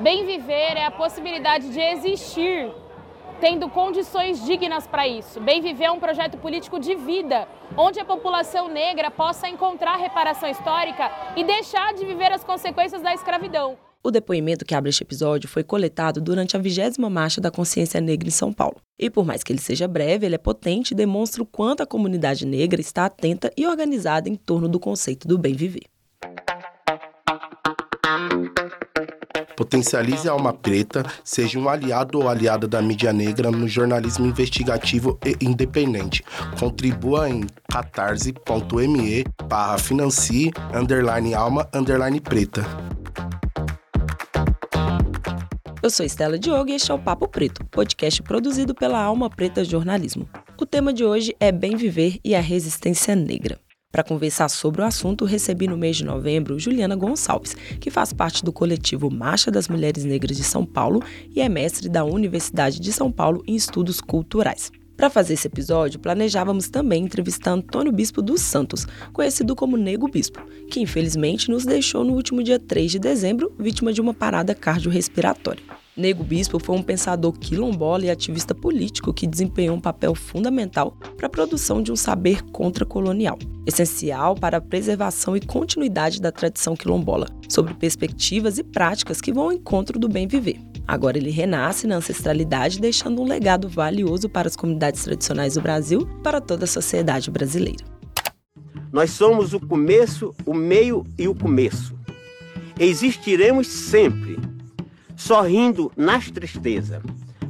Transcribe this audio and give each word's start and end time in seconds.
Bem 0.00 0.24
viver 0.24 0.76
é 0.76 0.84
a 0.84 0.90
possibilidade 0.90 1.70
de 1.70 1.80
existir 1.80 2.70
tendo 3.40 3.68
condições 3.68 4.44
dignas 4.44 4.86
para 4.86 5.06
isso. 5.06 5.40
Bem 5.40 5.60
Viver 5.60 5.84
é 5.84 5.90
um 5.90 6.00
projeto 6.00 6.36
político 6.38 6.78
de 6.78 6.94
vida, 6.94 7.46
onde 7.76 8.00
a 8.00 8.04
população 8.04 8.68
negra 8.68 9.10
possa 9.10 9.48
encontrar 9.48 9.96
reparação 9.96 10.48
histórica 10.48 11.10
e 11.36 11.44
deixar 11.44 11.94
de 11.94 12.04
viver 12.04 12.32
as 12.32 12.44
consequências 12.44 13.02
da 13.02 13.14
escravidão. 13.14 13.76
O 14.02 14.10
depoimento 14.10 14.64
que 14.64 14.74
abre 14.74 14.90
este 14.90 15.02
episódio 15.02 15.48
foi 15.48 15.64
coletado 15.64 16.20
durante 16.20 16.56
a 16.56 16.60
vigésima 16.60 17.10
Marcha 17.10 17.40
da 17.40 17.50
Consciência 17.50 18.00
Negra 18.00 18.28
em 18.28 18.32
São 18.32 18.52
Paulo. 18.52 18.76
E 18.98 19.10
por 19.10 19.24
mais 19.24 19.42
que 19.42 19.52
ele 19.52 19.60
seja 19.60 19.88
breve, 19.88 20.24
ele 20.24 20.36
é 20.36 20.38
potente 20.38 20.92
e 20.92 20.96
demonstra 20.96 21.42
o 21.42 21.46
quanto 21.46 21.82
a 21.82 21.86
comunidade 21.86 22.46
negra 22.46 22.80
está 22.80 23.06
atenta 23.06 23.52
e 23.56 23.66
organizada 23.66 24.28
em 24.28 24.36
torno 24.36 24.68
do 24.68 24.78
conceito 24.78 25.26
do 25.26 25.36
bem 25.36 25.54
viver. 25.54 25.86
Potencialize 29.58 30.28
a 30.28 30.30
alma 30.30 30.52
preta, 30.52 31.04
seja 31.24 31.58
um 31.58 31.68
aliado 31.68 32.20
ou 32.20 32.28
aliada 32.28 32.68
da 32.68 32.80
mídia 32.80 33.12
negra 33.12 33.50
no 33.50 33.66
jornalismo 33.66 34.24
investigativo 34.24 35.18
e 35.26 35.36
independente. 35.44 36.24
Contribua 36.60 37.28
em 37.28 37.44
catarse.me 37.68 39.24
barra 39.48 39.76
financie 39.76 40.52
underline 40.72 41.34
alma 41.34 41.68
underline 41.74 42.20
preta. 42.20 42.64
Eu 45.82 45.90
sou 45.90 46.06
Estela 46.06 46.38
Diogo 46.38 46.70
e 46.70 46.74
este 46.74 46.92
é 46.92 46.94
o 46.94 46.98
Papo 47.00 47.26
Preto, 47.26 47.64
podcast 47.64 48.22
produzido 48.22 48.76
pela 48.76 49.02
Alma 49.02 49.28
Preta 49.28 49.64
Jornalismo. 49.64 50.28
O 50.56 50.64
tema 50.64 50.92
de 50.92 51.04
hoje 51.04 51.34
é 51.40 51.50
Bem 51.50 51.74
Viver 51.74 52.20
e 52.24 52.36
a 52.36 52.40
Resistência 52.40 53.16
Negra. 53.16 53.58
Para 53.90 54.04
conversar 54.04 54.50
sobre 54.50 54.82
o 54.82 54.84
assunto, 54.84 55.24
recebi 55.24 55.66
no 55.66 55.76
mês 55.76 55.96
de 55.96 56.04
novembro 56.04 56.58
Juliana 56.58 56.94
Gonçalves, 56.94 57.56
que 57.80 57.90
faz 57.90 58.12
parte 58.12 58.44
do 58.44 58.52
coletivo 58.52 59.10
Marcha 59.10 59.50
das 59.50 59.66
Mulheres 59.66 60.04
Negras 60.04 60.36
de 60.36 60.44
São 60.44 60.64
Paulo 60.64 61.02
e 61.34 61.40
é 61.40 61.48
mestre 61.48 61.88
da 61.88 62.04
Universidade 62.04 62.80
de 62.80 62.92
São 62.92 63.10
Paulo 63.10 63.42
em 63.46 63.56
Estudos 63.56 64.02
Culturais. 64.02 64.70
Para 64.94 65.08
fazer 65.08 65.34
esse 65.34 65.46
episódio, 65.46 66.00
planejávamos 66.00 66.68
também 66.68 67.04
entrevistar 67.04 67.52
Antônio 67.52 67.90
Bispo 67.90 68.20
dos 68.20 68.42
Santos, 68.42 68.86
conhecido 69.10 69.56
como 69.56 69.78
Nego 69.78 70.06
Bispo, 70.06 70.46
que 70.70 70.80
infelizmente 70.80 71.50
nos 71.50 71.64
deixou 71.64 72.04
no 72.04 72.12
último 72.12 72.42
dia 72.42 72.58
3 72.58 72.92
de 72.92 72.98
dezembro, 72.98 73.54
vítima 73.58 73.90
de 73.90 74.02
uma 74.02 74.12
parada 74.12 74.54
cardiorrespiratória. 74.54 75.77
Nego 75.98 76.22
Bispo 76.22 76.60
foi 76.60 76.76
um 76.76 76.82
pensador 76.82 77.32
quilombola 77.32 78.04
e 78.04 78.10
ativista 78.10 78.54
político 78.54 79.12
que 79.12 79.26
desempenhou 79.26 79.76
um 79.76 79.80
papel 79.80 80.14
fundamental 80.14 80.96
para 81.16 81.26
a 81.26 81.28
produção 81.28 81.82
de 81.82 81.90
um 81.90 81.96
saber 81.96 82.40
contracolonial, 82.52 83.36
essencial 83.66 84.36
para 84.36 84.58
a 84.58 84.60
preservação 84.60 85.36
e 85.36 85.40
continuidade 85.40 86.20
da 86.20 86.30
tradição 86.30 86.76
quilombola, 86.76 87.26
sobre 87.48 87.74
perspectivas 87.74 88.58
e 88.58 88.62
práticas 88.62 89.20
que 89.20 89.32
vão 89.32 89.46
ao 89.46 89.52
encontro 89.52 89.98
do 89.98 90.08
bem 90.08 90.28
viver. 90.28 90.60
Agora 90.86 91.18
ele 91.18 91.30
renasce 91.30 91.88
na 91.88 91.96
ancestralidade, 91.96 92.80
deixando 92.80 93.20
um 93.20 93.26
legado 93.26 93.68
valioso 93.68 94.28
para 94.28 94.46
as 94.46 94.54
comunidades 94.54 95.02
tradicionais 95.02 95.54
do 95.54 95.60
Brasil 95.60 96.08
e 96.20 96.22
para 96.22 96.40
toda 96.40 96.62
a 96.62 96.68
sociedade 96.68 97.28
brasileira. 97.28 97.84
Nós 98.92 99.10
somos 99.10 99.52
o 99.52 99.58
começo, 99.58 100.32
o 100.46 100.54
meio 100.54 101.04
e 101.18 101.26
o 101.26 101.34
começo. 101.34 101.98
Existiremos 102.78 103.66
sempre 103.66 104.47
sorrindo 105.18 105.92
nas 105.96 106.30
tristezas. 106.30 107.02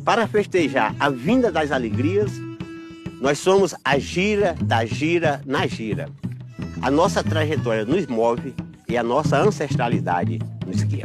Para 0.05 0.27
festejar 0.27 0.97
a 0.99 1.11
vinda 1.11 1.53
das 1.53 1.71
alegrias, 1.71 2.33
nós 3.21 3.39
somos 3.39 3.75
a 3.85 3.99
gira 3.99 4.57
da 4.63 4.85
gira 4.87 5.43
na 5.45 5.67
gira. 5.67 6.09
A 6.81 6.91
nossa 6.91 7.23
trajetória 7.23 7.85
nos 7.85 8.07
move 8.07 8.55
e 8.89 8.97
a 8.97 9.03
nossa 9.03 9.39
ancestralidade 9.39 10.39
nos 10.67 10.83
guia. 10.83 11.05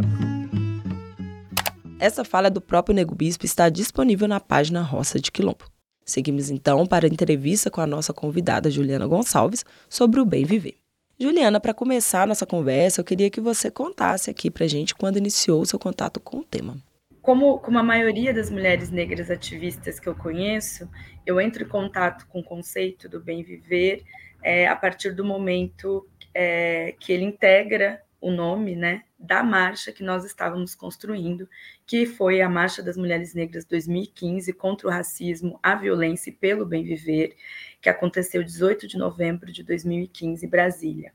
Essa 1.99 2.23
fala 2.23 2.49
do 2.49 2.61
próprio 2.61 2.95
Nego 2.95 3.13
Bispo 3.13 3.45
está 3.45 3.69
disponível 3.69 4.27
na 4.27 4.39
página 4.39 4.81
Roça 4.81 5.19
de 5.19 5.31
Quilombo. 5.31 5.65
Seguimos 6.05 6.49
então 6.49 6.85
para 6.85 7.05
a 7.05 7.09
entrevista 7.09 7.69
com 7.69 7.81
a 7.81 7.87
nossa 7.87 8.13
convidada 8.13 8.71
Juliana 8.71 9.07
Gonçalves 9.07 9.65
sobre 9.89 10.19
o 10.19 10.25
bem 10.25 10.45
viver. 10.45 10.82
Juliana, 11.19 11.59
para 11.59 11.73
começar 11.73 12.23
a 12.23 12.27
nossa 12.27 12.45
conversa, 12.45 13.01
eu 13.01 13.05
queria 13.05 13.29
que 13.29 13.39
você 13.39 13.69
contasse 13.69 14.29
aqui 14.29 14.49
para 14.49 14.67
gente 14.67 14.95
quando 14.95 15.17
iniciou 15.17 15.61
o 15.61 15.65
seu 15.65 15.77
contato 15.77 16.19
com 16.19 16.37
o 16.39 16.43
tema. 16.43 16.75
Como, 17.21 17.59
como 17.59 17.79
a 17.79 17.83
maioria 17.83 18.33
das 18.33 18.49
mulheres 18.49 18.89
negras 18.89 19.31
ativistas 19.31 19.99
que 19.99 20.09
eu 20.09 20.15
conheço, 20.15 20.89
eu 21.25 21.39
entro 21.39 21.63
em 21.63 21.67
contato 21.67 22.27
com 22.27 22.39
o 22.39 22.43
conceito 22.43 23.07
do 23.07 23.21
bem 23.21 23.43
viver 23.43 24.03
é, 24.43 24.67
a 24.67 24.75
partir 24.75 25.11
do 25.11 25.23
momento 25.23 26.05
é, 26.33 26.93
que 26.99 27.13
ele 27.13 27.23
integra 27.23 28.01
o 28.19 28.31
nome 28.31 28.75
né, 28.75 29.03
da 29.19 29.43
marcha 29.43 29.91
que 29.91 30.03
nós 30.03 30.25
estávamos 30.25 30.73
construindo, 30.75 31.47
que 31.85 32.05
foi 32.05 32.41
a 32.41 32.49
Marcha 32.49 32.81
das 32.81 32.97
Mulheres 32.97 33.33
Negras 33.33 33.65
2015 33.65 34.53
contra 34.53 34.87
o 34.87 34.91
racismo, 34.91 35.59
a 35.61 35.75
violência 35.75 36.29
e 36.29 36.33
pelo 36.33 36.65
bem 36.65 36.83
viver, 36.83 37.35
que 37.81 37.89
aconteceu 37.89 38.43
18 38.43 38.87
de 38.87 38.97
novembro 38.97 39.51
de 39.51 39.63
2015 39.63 40.45
em 40.45 40.49
Brasília. 40.49 41.13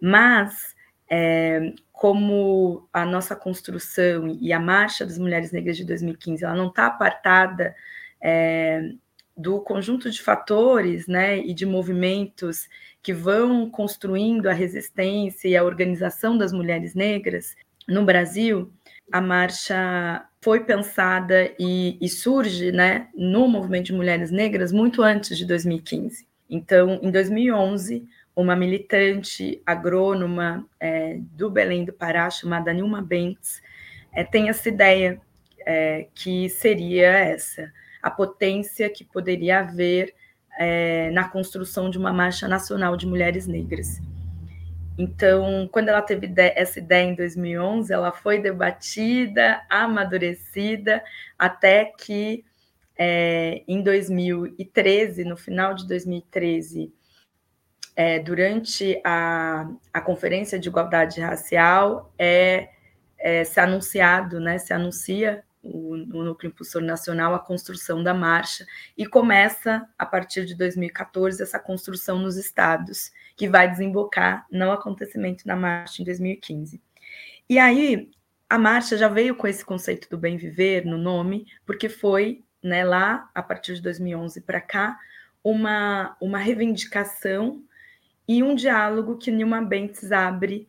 Mas, 0.00 0.74
é, 1.10 1.72
como 1.92 2.88
a 2.92 3.04
nossa 3.04 3.36
construção 3.36 4.28
e 4.40 4.52
a 4.52 4.60
Marcha 4.60 5.04
das 5.04 5.18
Mulheres 5.18 5.52
Negras 5.52 5.76
de 5.76 5.84
2015 5.84 6.44
ela 6.44 6.54
não 6.54 6.68
está 6.68 6.86
apartada 6.86 7.74
é, 8.20 8.92
do 9.36 9.60
conjunto 9.60 10.10
de 10.10 10.22
fatores 10.22 11.06
né, 11.06 11.38
e 11.38 11.52
de 11.52 11.66
movimentos 11.66 12.68
que 13.02 13.12
vão 13.12 13.70
construindo 13.70 14.48
a 14.48 14.52
resistência 14.52 15.48
e 15.48 15.56
a 15.56 15.62
organização 15.62 16.36
das 16.36 16.52
mulheres 16.52 16.94
negras 16.94 17.54
no 17.86 18.04
Brasil, 18.04 18.70
a 19.12 19.20
marcha 19.20 20.26
foi 20.40 20.60
pensada 20.64 21.52
e, 21.58 21.98
e, 22.00 22.08
surge 22.08 22.70
né, 22.70 23.08
no 23.14 23.48
movimento 23.48 23.86
de 23.86 23.92
mulheres 23.92 24.30
negras 24.30 24.72
muito 24.72 25.02
antes 25.02 25.36
de 25.36 25.44
2015. 25.44 26.26
Então, 26.48 26.98
em 27.02 27.10
2011, 27.10 28.06
uma 28.34 28.54
militante 28.54 29.60
agrônoma 29.66 30.66
é, 30.78 31.18
do 31.32 31.50
Belém 31.50 31.84
do 31.84 31.92
Pará, 31.92 32.30
chamada 32.30 32.72
Nilma 32.72 33.02
Bentes, 33.02 33.60
é, 34.12 34.22
tem 34.22 34.48
essa 34.48 34.68
ideia 34.68 35.20
é, 35.66 36.06
que 36.14 36.48
seria 36.48 37.08
essa, 37.08 37.70
a 38.02 38.10
potência 38.10 38.88
que 38.88 39.04
poderia 39.04 39.60
haver 39.60 40.14
é, 40.58 41.10
na 41.10 41.28
construção 41.28 41.90
de 41.90 41.98
uma 41.98 42.12
marcha 42.12 42.48
nacional 42.48 42.96
de 42.96 43.06
mulheres 43.06 43.46
negras. 43.46 44.00
Então, 44.98 45.68
quando 45.70 45.90
ela 45.90 46.02
teve 46.02 46.28
essa 46.36 46.80
ideia 46.80 47.04
em 47.04 47.14
2011, 47.14 47.92
ela 47.92 48.10
foi 48.10 48.40
debatida, 48.40 49.62
amadurecida, 49.70 51.04
até 51.38 51.84
que 51.84 52.44
é, 52.98 53.62
em 53.68 53.80
2013, 53.80 55.22
no 55.22 55.36
final 55.36 55.72
de 55.72 55.86
2013, 55.86 56.92
é, 57.94 58.18
durante 58.18 59.00
a, 59.04 59.70
a 59.92 60.00
Conferência 60.00 60.58
de 60.58 60.68
Igualdade 60.68 61.20
Racial, 61.20 62.12
é, 62.18 62.68
é 63.16 63.44
se 63.44 63.60
anunciado, 63.60 64.40
né, 64.40 64.58
se 64.58 64.72
anuncia 64.72 65.44
o, 65.72 65.92
o 65.92 66.24
Núcleo 66.24 66.50
Impulsor 66.50 66.82
Nacional 66.82 67.34
a 67.34 67.38
construção 67.38 68.02
da 68.02 68.14
marcha 68.14 68.66
e 68.96 69.06
começa, 69.06 69.88
a 69.98 70.06
partir 70.06 70.44
de 70.44 70.54
2014, 70.54 71.42
essa 71.42 71.58
construção 71.58 72.18
nos 72.18 72.36
estados 72.36 73.10
que 73.36 73.48
vai 73.48 73.70
desembocar 73.70 74.46
no 74.50 74.70
acontecimento 74.72 75.44
da 75.46 75.54
marcha 75.54 76.02
em 76.02 76.04
2015. 76.04 76.80
E 77.48 77.58
aí, 77.58 78.10
a 78.48 78.58
marcha 78.58 78.96
já 78.96 79.08
veio 79.08 79.34
com 79.34 79.46
esse 79.46 79.64
conceito 79.64 80.08
do 80.08 80.18
bem 80.18 80.36
viver 80.36 80.84
no 80.84 80.98
nome, 80.98 81.46
porque 81.66 81.88
foi 81.88 82.42
né, 82.62 82.84
lá, 82.84 83.30
a 83.34 83.42
partir 83.42 83.74
de 83.74 83.82
2011 83.82 84.40
para 84.40 84.60
cá, 84.60 84.98
uma, 85.42 86.16
uma 86.20 86.38
reivindicação 86.38 87.62
e 88.26 88.42
um 88.42 88.54
diálogo 88.54 89.16
que 89.16 89.30
Nilma 89.30 89.62
Bentes 89.62 90.12
abre, 90.12 90.68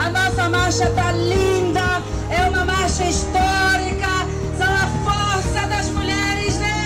A 0.00 0.10
nossa 0.10 0.48
marcha 0.48 0.88
está 0.88 1.12
linda, 1.12 2.02
é 2.28 2.48
uma 2.48 2.64
marcha 2.64 3.04
histórica, 3.04 4.08
são 4.58 4.66
a 4.66 4.86
força 5.04 5.68
das 5.68 5.88
mulheres 5.90 6.58
negras. 6.58 6.80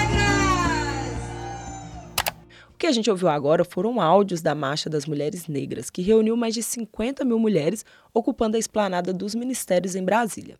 que 2.78 2.86
a 2.86 2.92
gente 2.92 3.10
ouviu 3.10 3.28
agora 3.28 3.64
foram 3.64 3.98
áudios 3.98 4.42
da 4.42 4.54
Marcha 4.54 4.90
das 4.90 5.06
Mulheres 5.06 5.46
Negras, 5.46 5.88
que 5.88 6.02
reuniu 6.02 6.36
mais 6.36 6.52
de 6.52 6.62
50 6.62 7.24
mil 7.24 7.38
mulheres 7.38 7.82
ocupando 8.12 8.56
a 8.56 8.60
esplanada 8.60 9.10
dos 9.10 9.34
ministérios 9.34 9.94
em 9.94 10.04
Brasília. 10.04 10.58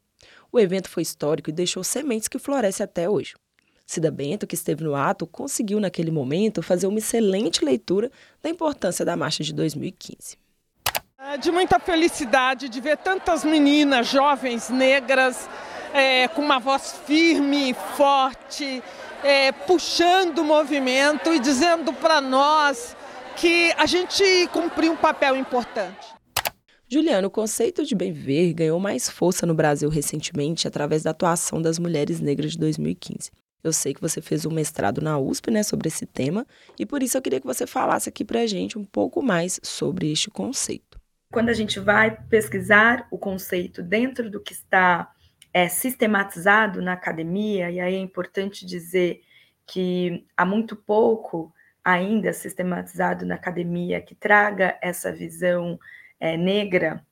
O 0.51 0.59
evento 0.59 0.89
foi 0.89 1.03
histórico 1.03 1.51
e 1.51 1.53
deixou 1.53 1.85
sementes 1.85 2.29
que 2.29 2.39
florescem 2.39 2.85
até 2.85 3.11
hoje. 3.11 3.35
Cida 3.87 4.11
Bento, 4.11 4.47
que 4.47 4.55
esteve 4.55 4.83
no 4.83 4.95
ato, 4.95 5.27
conseguiu 5.27 5.79
naquele 5.79 6.11
momento 6.11 6.63
fazer 6.63 6.87
uma 6.87 6.99
excelente 6.99 7.65
leitura 7.65 8.11
da 8.43 8.49
importância 8.49 9.05
da 9.05 9.17
marcha 9.17 9.45
de 9.45 9.53
2015. 9.53 10.39
É 11.19 11.37
de 11.37 11.51
muita 11.51 11.79
felicidade 11.79 12.69
de 12.69 12.81
ver 12.81 12.97
tantas 12.99 13.45
meninas 13.45 14.09
jovens 14.09 14.69
negras 14.71 15.49
é, 15.93 16.29
com 16.29 16.43
uma 16.43 16.59
voz 16.59 16.93
firme, 17.07 17.75
forte, 17.97 18.83
é, 19.23 19.53
puxando 19.53 20.39
o 20.39 20.45
movimento 20.45 21.33
e 21.33 21.39
dizendo 21.39 21.93
para 21.93 22.21
nós 22.21 22.97
que 23.37 23.73
a 23.77 23.87
gente 23.87 24.23
cumpriu 24.53 24.93
um 24.93 24.97
papel 24.97 25.37
importante. 25.37 26.15
Juliano, 26.89 27.29
o 27.29 27.31
conceito 27.31 27.85
de 27.85 27.95
bem 27.95 28.13
viver 28.13 28.53
ganhou 28.53 28.79
mais 28.79 29.09
força 29.09 29.47
no 29.47 29.55
Brasil 29.55 29.89
recentemente 29.89 30.69
através 30.69 31.03
da 31.03 31.11
atuação 31.11 31.61
das 31.61 31.79
mulheres 31.79 32.21
negras 32.21 32.53
de 32.53 32.59
2015. 32.59 33.31
Eu 33.65 33.73
sei 33.73 33.95
que 33.95 34.01
você 34.01 34.21
fez 34.21 34.45
um 34.45 34.51
mestrado 34.51 35.01
na 35.01 35.19
USP 35.19 35.51
né, 35.51 35.63
sobre 35.63 35.89
esse 35.89 36.05
tema 36.05 36.47
e 36.79 36.85
por 36.85 37.03
isso 37.03 37.17
eu 37.17 37.23
queria 37.23 37.41
que 37.41 37.47
você 37.47 37.67
falasse 37.67 38.11
aqui 38.11 38.23
para 38.23 38.41
a 38.41 38.47
gente 38.47 38.79
um 38.79 38.85
pouco 38.85 39.23
mais 39.23 39.59
sobre 39.63 40.13
este 40.13 40.31
conceito. 40.31 41.01
Quando 41.33 41.49
a 41.49 41.55
gente 41.55 41.81
vai 41.81 42.15
pesquisar 42.29 43.09
o 43.11 43.17
conceito 43.17 43.83
dentro 43.83 44.31
do 44.31 44.39
que 44.39 44.53
está 44.53 45.11
é, 45.53 45.67
sistematizado 45.67 46.83
na 46.83 46.93
academia, 46.93 47.71
e 47.71 47.81
aí 47.81 47.95
é 47.95 47.99
importante 47.99 48.67
dizer 48.67 49.23
que 49.67 50.27
há 50.37 50.45
muito 50.45 50.77
pouco 50.77 51.51
ainda 51.83 52.33
sistematizado 52.33 53.25
na 53.25 53.35
academia 53.35 54.01
que 54.01 54.15
traga 54.15 54.79
essa 54.83 55.11
visão 55.11 55.79
é, 56.21 56.37
negra 56.37 57.05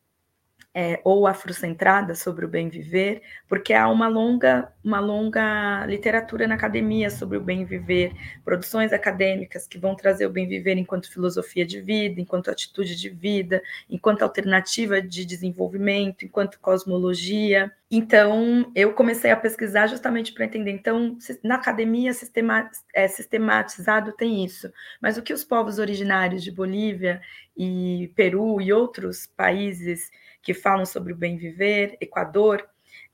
é, 0.75 1.01
ou 1.05 1.27
afrocentrada 1.27 2.15
sobre 2.15 2.47
o 2.47 2.49
bem 2.49 2.69
viver, 2.69 3.23
porque 3.47 3.75
há 3.75 3.89
uma 3.89 4.09
longa, 4.09 4.73
uma 4.83 5.01
longa 5.01 5.85
literatura 5.87 6.49
na 6.49 6.55
academia 6.55 7.11
sobre 7.11 7.37
o 7.37 7.43
bem 7.43 7.65
viver, 7.65 8.13
produções 8.45 8.93
acadêmicas 8.93 9.67
que 9.67 9.79
vão 9.79 9.95
trazer 9.95 10.27
o 10.27 10.31
bem 10.31 10.49
viver 10.49 10.79
enquanto 10.79 11.13
filosofia 11.13 11.67
de 11.67 11.81
vida, 11.81 12.21
enquanto 12.21 12.51
atitude 12.51 12.97
de 12.97 13.11
vida, 13.11 13.63
enquanto 13.89 14.23
alternativa 14.23 15.03
de 15.03 15.27
desenvolvimento, 15.27 16.25
enquanto 16.25 16.59
cosmologia. 16.59 17.71
Então, 17.91 18.73
eu 18.75 18.95
comecei 18.95 19.31
a 19.31 19.37
pesquisar 19.37 19.87
justamente 19.87 20.33
para 20.33 20.47
entender. 20.47 20.71
Então, 20.71 21.19
na 21.45 21.57
academia 21.57 22.15
sistema, 22.15 22.71
é, 22.95 23.07
sistematizado 23.07 24.13
tem 24.13 24.43
isso, 24.43 24.73
mas 25.03 25.19
o 25.19 25.23
que 25.23 25.35
os 25.35 25.45
povos 25.45 25.79
originários 25.79 26.43
de 26.43 26.51
Bolívia 26.51 27.21
e 27.55 28.11
Peru 28.17 28.61
e 28.63 28.73
outros 28.73 29.27
países 29.27 30.11
que 30.43 30.53
falam 30.53 30.85
sobre 30.85 31.13
o 31.13 31.17
bem 31.17 31.37
viver, 31.37 31.97
Equador, 32.01 32.69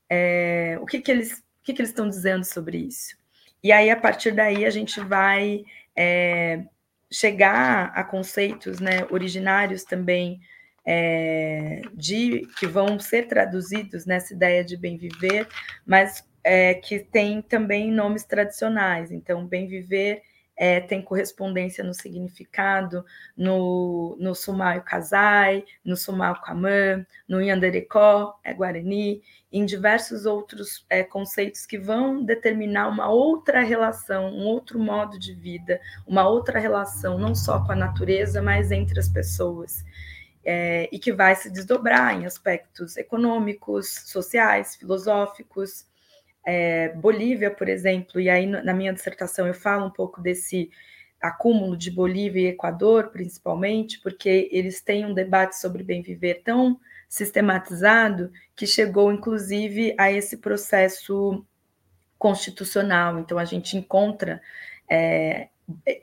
é, 0.08 0.78
o 0.80 0.86
que, 0.86 1.00
que 1.00 1.10
eles 1.10 1.38
o 1.60 1.64
que, 1.68 1.74
que 1.74 1.82
eles 1.82 1.90
estão 1.90 2.08
dizendo 2.08 2.44
sobre 2.44 2.78
isso? 2.78 3.14
E 3.62 3.70
aí, 3.72 3.90
a 3.90 3.96
partir 3.96 4.32
daí, 4.32 4.64
a 4.64 4.70
gente 4.70 5.00
vai 5.00 5.64
é, 5.94 6.64
chegar 7.10 7.92
a 7.94 8.02
conceitos 8.02 8.80
né, 8.80 9.06
originários 9.10 9.84
também 9.84 10.40
é, 10.86 11.82
de 11.92 12.48
que 12.58 12.66
vão 12.66 12.98
ser 12.98 13.28
traduzidos 13.28 14.06
nessa 14.06 14.32
ideia 14.32 14.64
de 14.64 14.76
bem 14.76 14.96
viver, 14.96 15.46
mas 15.84 16.26
é, 16.42 16.72
que 16.72 17.00
tem 17.00 17.42
também 17.42 17.90
nomes 17.90 18.24
tradicionais. 18.24 19.10
Então, 19.10 19.46
bem 19.46 19.66
viver 19.66 20.22
é, 20.58 20.80
tem 20.80 21.00
correspondência 21.00 21.84
no 21.84 21.94
significado 21.94 23.06
no, 23.36 24.16
no 24.18 24.34
Sumaio 24.34 24.82
Kazai, 24.82 25.64
no 25.84 25.96
Sumaio 25.96 26.34
Kamã, 26.42 27.06
no 27.28 27.40
Yanderecó, 27.40 28.36
é 28.42 28.52
Guarani, 28.52 29.22
em 29.52 29.64
diversos 29.64 30.26
outros 30.26 30.84
é, 30.90 31.04
conceitos 31.04 31.64
que 31.64 31.78
vão 31.78 32.24
determinar 32.24 32.88
uma 32.88 33.08
outra 33.08 33.62
relação, 33.62 34.34
um 34.34 34.46
outro 34.46 34.80
modo 34.80 35.16
de 35.16 35.32
vida, 35.32 35.80
uma 36.04 36.28
outra 36.28 36.58
relação, 36.58 37.16
não 37.16 37.36
só 37.36 37.64
com 37.64 37.70
a 37.70 37.76
natureza, 37.76 38.42
mas 38.42 38.72
entre 38.72 38.98
as 38.98 39.08
pessoas. 39.08 39.84
É, 40.44 40.88
e 40.90 40.98
que 40.98 41.12
vai 41.12 41.36
se 41.36 41.50
desdobrar 41.50 42.14
em 42.14 42.26
aspectos 42.26 42.96
econômicos, 42.96 43.86
sociais, 44.06 44.74
filosóficos, 44.74 45.86
é, 46.50 46.88
Bolívia, 46.94 47.50
por 47.50 47.68
exemplo, 47.68 48.18
e 48.18 48.30
aí 48.30 48.46
na 48.46 48.72
minha 48.72 48.90
dissertação 48.90 49.46
eu 49.46 49.52
falo 49.52 49.84
um 49.84 49.90
pouco 49.90 50.18
desse 50.22 50.70
acúmulo 51.20 51.76
de 51.76 51.90
Bolívia 51.90 52.40
e 52.40 52.46
Equador, 52.46 53.10
principalmente, 53.10 54.00
porque 54.00 54.48
eles 54.50 54.80
têm 54.80 55.04
um 55.04 55.12
debate 55.12 55.58
sobre 55.58 55.82
bem 55.82 56.00
viver 56.00 56.40
tão 56.42 56.80
sistematizado 57.06 58.32
que 58.56 58.66
chegou, 58.66 59.12
inclusive, 59.12 59.94
a 59.98 60.10
esse 60.10 60.38
processo 60.38 61.44
constitucional. 62.18 63.18
Então, 63.18 63.36
a 63.36 63.44
gente 63.44 63.76
encontra 63.76 64.40
é, 64.90 65.48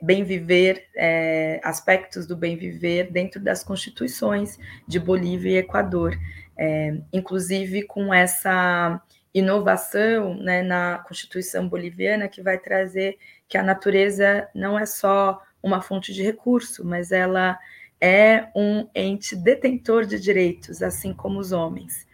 bem 0.00 0.22
viver, 0.22 0.86
é, 0.94 1.60
aspectos 1.64 2.24
do 2.24 2.36
bem 2.36 2.56
viver 2.56 3.10
dentro 3.10 3.40
das 3.40 3.64
constituições 3.64 4.60
de 4.86 5.00
Bolívia 5.00 5.50
e 5.50 5.56
Equador, 5.56 6.16
é, 6.56 6.98
inclusive 7.12 7.82
com 7.82 8.14
essa 8.14 9.02
inovação 9.38 10.34
né, 10.34 10.62
na 10.62 10.98
Constituição 11.06 11.68
boliviana 11.68 12.26
que 12.26 12.42
vai 12.42 12.58
trazer 12.58 13.18
que 13.46 13.58
a 13.58 13.62
natureza 13.62 14.48
não 14.54 14.78
é 14.78 14.86
só 14.86 15.42
uma 15.62 15.82
fonte 15.82 16.12
de 16.14 16.22
recurso, 16.22 16.84
mas 16.84 17.12
ela 17.12 17.58
é 18.00 18.48
um 18.56 18.88
ente 18.94 19.36
detentor 19.36 20.06
de 20.06 20.18
direitos, 20.18 20.82
assim 20.82 21.12
como 21.12 21.38
os 21.38 21.52
homens 21.52 22.06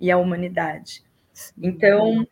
e 0.00 0.10
a 0.10 0.16
humanidade. 0.16 1.04
Então, 1.62 2.26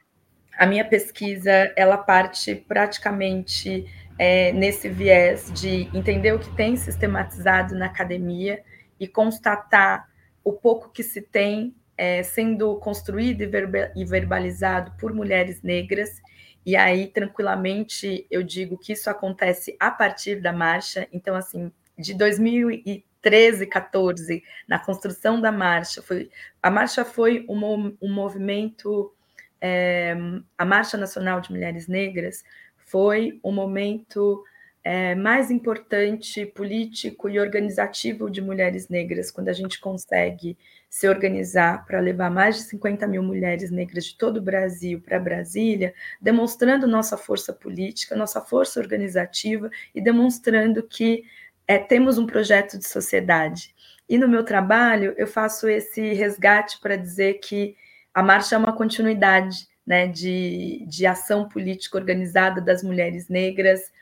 a 0.56 0.64
minha 0.64 0.84
pesquisa 0.84 1.50
ela 1.76 1.98
parte 1.98 2.54
praticamente 2.54 3.86
é, 4.18 4.50
nesse 4.52 4.88
viés 4.88 5.52
de 5.52 5.88
entender 5.94 6.32
o 6.32 6.38
que 6.38 6.54
tem 6.56 6.74
sistematizado 6.74 7.74
na 7.74 7.86
academia 7.86 8.62
e 8.98 9.06
constatar 9.06 10.08
o 10.42 10.52
pouco 10.54 10.90
que 10.90 11.02
se 11.02 11.20
tem 11.20 11.74
é, 11.98 12.22
sendo 12.22 12.76
construído 12.76 13.42
e 13.42 14.04
verbalizado 14.04 14.92
por 14.98 15.12
mulheres 15.12 15.60
negras, 15.62 16.22
e 16.64 16.76
aí, 16.76 17.06
tranquilamente, 17.06 18.26
eu 18.30 18.42
digo 18.42 18.76
que 18.76 18.92
isso 18.92 19.08
acontece 19.08 19.74
a 19.80 19.90
partir 19.90 20.40
da 20.40 20.52
marcha. 20.52 21.08
Então, 21.10 21.34
assim, 21.34 21.72
de 21.98 22.12
2013, 22.12 23.66
14, 23.66 24.42
na 24.68 24.78
construção 24.78 25.40
da 25.40 25.50
marcha, 25.50 26.02
foi, 26.02 26.30
a 26.62 26.70
marcha 26.70 27.04
foi 27.04 27.46
um, 27.48 27.96
um 28.02 28.12
movimento, 28.12 29.12
é, 29.60 30.14
a 30.58 30.64
Marcha 30.64 30.96
Nacional 30.98 31.40
de 31.40 31.50
Mulheres 31.50 31.88
Negras 31.88 32.44
foi 32.76 33.40
um 33.42 33.50
momento 33.50 34.44
é, 34.88 35.14
mais 35.14 35.50
importante 35.50 36.46
político 36.46 37.28
e 37.28 37.38
organizativo 37.38 38.30
de 38.30 38.40
mulheres 38.40 38.88
negras, 38.88 39.30
quando 39.30 39.50
a 39.50 39.52
gente 39.52 39.78
consegue 39.78 40.56
se 40.88 41.06
organizar 41.06 41.84
para 41.84 42.00
levar 42.00 42.30
mais 42.30 42.56
de 42.56 42.62
50 42.62 43.06
mil 43.06 43.22
mulheres 43.22 43.70
negras 43.70 44.06
de 44.06 44.16
todo 44.16 44.38
o 44.38 44.42
Brasil 44.42 44.98
para 45.02 45.20
Brasília, 45.20 45.92
demonstrando 46.18 46.86
nossa 46.86 47.18
força 47.18 47.52
política, 47.52 48.16
nossa 48.16 48.40
força 48.40 48.80
organizativa 48.80 49.70
e 49.94 50.00
demonstrando 50.00 50.82
que 50.82 51.22
é, 51.66 51.76
temos 51.76 52.16
um 52.16 52.24
projeto 52.24 52.78
de 52.78 52.88
sociedade. 52.88 53.74
E 54.08 54.16
no 54.16 54.26
meu 54.26 54.42
trabalho, 54.42 55.12
eu 55.18 55.26
faço 55.26 55.68
esse 55.68 56.14
resgate 56.14 56.80
para 56.80 56.96
dizer 56.96 57.40
que 57.40 57.76
a 58.14 58.22
marcha 58.22 58.54
é 58.54 58.58
uma 58.58 58.74
continuidade 58.74 59.68
né, 59.86 60.06
de, 60.06 60.82
de 60.88 61.04
ação 61.04 61.46
política 61.46 61.98
organizada 61.98 62.58
das 62.58 62.82
mulheres 62.82 63.28
negras 63.28 63.92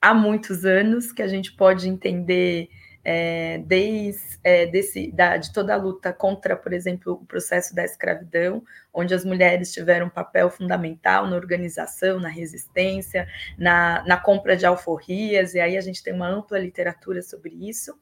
há 0.00 0.14
muitos 0.14 0.64
anos, 0.64 1.12
que 1.12 1.22
a 1.22 1.28
gente 1.28 1.52
pode 1.52 1.88
entender 1.88 2.68
é, 3.04 3.58
desde 3.58 4.38
é, 4.44 4.66
desse, 4.66 5.10
da, 5.12 5.36
de 5.36 5.52
toda 5.52 5.74
a 5.74 5.76
luta 5.76 6.12
contra, 6.12 6.56
por 6.56 6.72
exemplo, 6.72 7.14
o 7.14 7.26
processo 7.26 7.74
da 7.74 7.84
escravidão, 7.84 8.62
onde 8.92 9.14
as 9.14 9.24
mulheres 9.24 9.72
tiveram 9.72 10.06
um 10.06 10.10
papel 10.10 10.50
fundamental 10.50 11.26
na 11.26 11.36
organização, 11.36 12.20
na 12.20 12.28
resistência, 12.28 13.28
na, 13.58 14.04
na 14.06 14.16
compra 14.16 14.56
de 14.56 14.66
alforrias, 14.66 15.54
e 15.54 15.60
aí 15.60 15.76
a 15.76 15.80
gente 15.80 16.02
tem 16.02 16.12
uma 16.14 16.28
ampla 16.28 16.58
literatura 16.58 17.22
sobre 17.22 17.50
isso. 17.68 17.98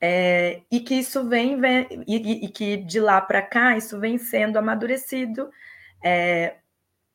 É, 0.00 0.62
e 0.70 0.80
que 0.80 0.94
isso 0.94 1.28
vem, 1.28 1.60
vem 1.60 1.86
e, 2.06 2.46
e, 2.46 2.48
que 2.48 2.78
de 2.78 2.98
lá 2.98 3.20
para 3.20 3.42
cá 3.42 3.76
isso 3.76 4.00
vem 4.00 4.16
sendo 4.16 4.58
amadurecido 4.58 5.50
é, 6.02 6.56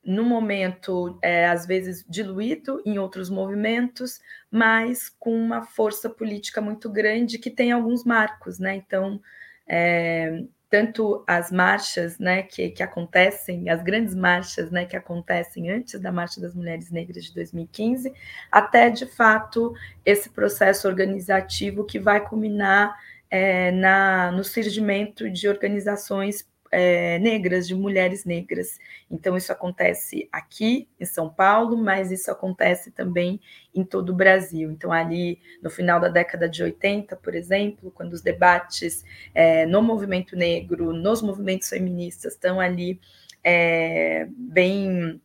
no 0.05 0.23
momento, 0.23 1.17
é, 1.21 1.47
às 1.47 1.65
vezes 1.65 2.05
diluído 2.07 2.81
em 2.85 2.99
outros 2.99 3.29
movimentos, 3.29 4.19
mas 4.51 5.09
com 5.09 5.35
uma 5.35 5.63
força 5.63 6.09
política 6.09 6.61
muito 6.61 6.89
grande 6.89 7.39
que 7.39 7.49
tem 7.49 7.71
alguns 7.71 8.03
marcos, 8.03 8.59
né? 8.59 8.75
Então, 8.75 9.19
é, 9.67 10.43
tanto 10.69 11.23
as 11.25 11.51
marchas 11.51 12.19
né, 12.19 12.43
que, 12.43 12.69
que 12.69 12.83
acontecem, 12.83 13.69
as 13.69 13.81
grandes 13.81 14.13
marchas 14.13 14.69
né, 14.71 14.85
que 14.85 14.95
acontecem 14.95 15.71
antes 15.71 15.99
da 15.99 16.11
Marcha 16.11 16.41
das 16.41 16.53
Mulheres 16.53 16.91
Negras 16.91 17.25
de 17.25 17.33
2015, 17.33 18.13
até 18.51 18.89
de 18.89 19.05
fato 19.05 19.73
esse 20.05 20.29
processo 20.29 20.87
organizativo 20.87 21.85
que 21.85 21.99
vai 21.99 22.19
culminar 22.27 22.95
é, 23.29 23.71
na, 23.71 24.31
no 24.31 24.43
surgimento 24.43 25.29
de 25.29 25.47
organizações 25.47 26.45
é, 26.75 27.17
negras, 27.19 27.65
de 27.65 27.73
mulheres 27.73 28.25
negras. 28.25 28.77
Então, 29.09 29.37
isso 29.37 29.49
acontece 29.49 30.27
aqui 30.29 30.89
em 30.99 31.05
São 31.05 31.29
Paulo, 31.29 31.77
mas 31.77 32.11
isso 32.11 32.29
acontece 32.29 32.91
também 32.91 33.39
em 33.73 33.81
todo 33.81 34.09
o 34.09 34.13
Brasil. 34.13 34.69
Então, 34.69 34.91
ali 34.91 35.39
no 35.63 35.69
final 35.69 36.01
da 36.01 36.09
década 36.09 36.49
de 36.49 36.61
80, 36.61 37.15
por 37.15 37.33
exemplo, 37.33 37.89
quando 37.91 38.11
os 38.11 38.21
debates 38.21 39.05
é, 39.33 39.65
no 39.65 39.81
movimento 39.81 40.35
negro, 40.35 40.91
nos 40.91 41.21
movimentos 41.21 41.69
feministas 41.69 42.33
estão 42.33 42.59
ali 42.59 42.99
é, 43.41 44.27
bem 44.37 45.21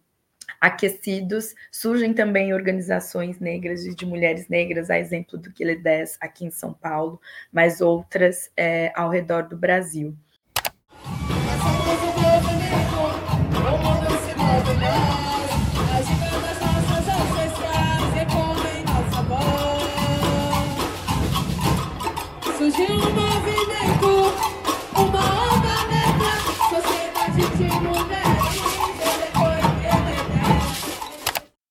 aquecidos, 0.61 1.55
surgem 1.73 2.15
também 2.15 2.55
organizações 2.55 3.41
negras 3.41 3.85
e 3.85 3.95
de 3.95 4.07
mulheres 4.07 4.49
negras, 4.49 4.89
a 4.89 4.99
exemplo 5.01 5.37
do 5.37 5.53
Quile 5.53 5.75
10 5.75 6.19
aqui 6.21 6.45
em 6.45 6.51
São 6.51 6.73
Paulo, 6.73 7.21
mas 7.51 7.81
outras 7.81 8.53
é, 8.57 8.93
ao 8.95 9.11
redor 9.11 9.49
do 9.49 9.57
Brasil. 9.57 10.17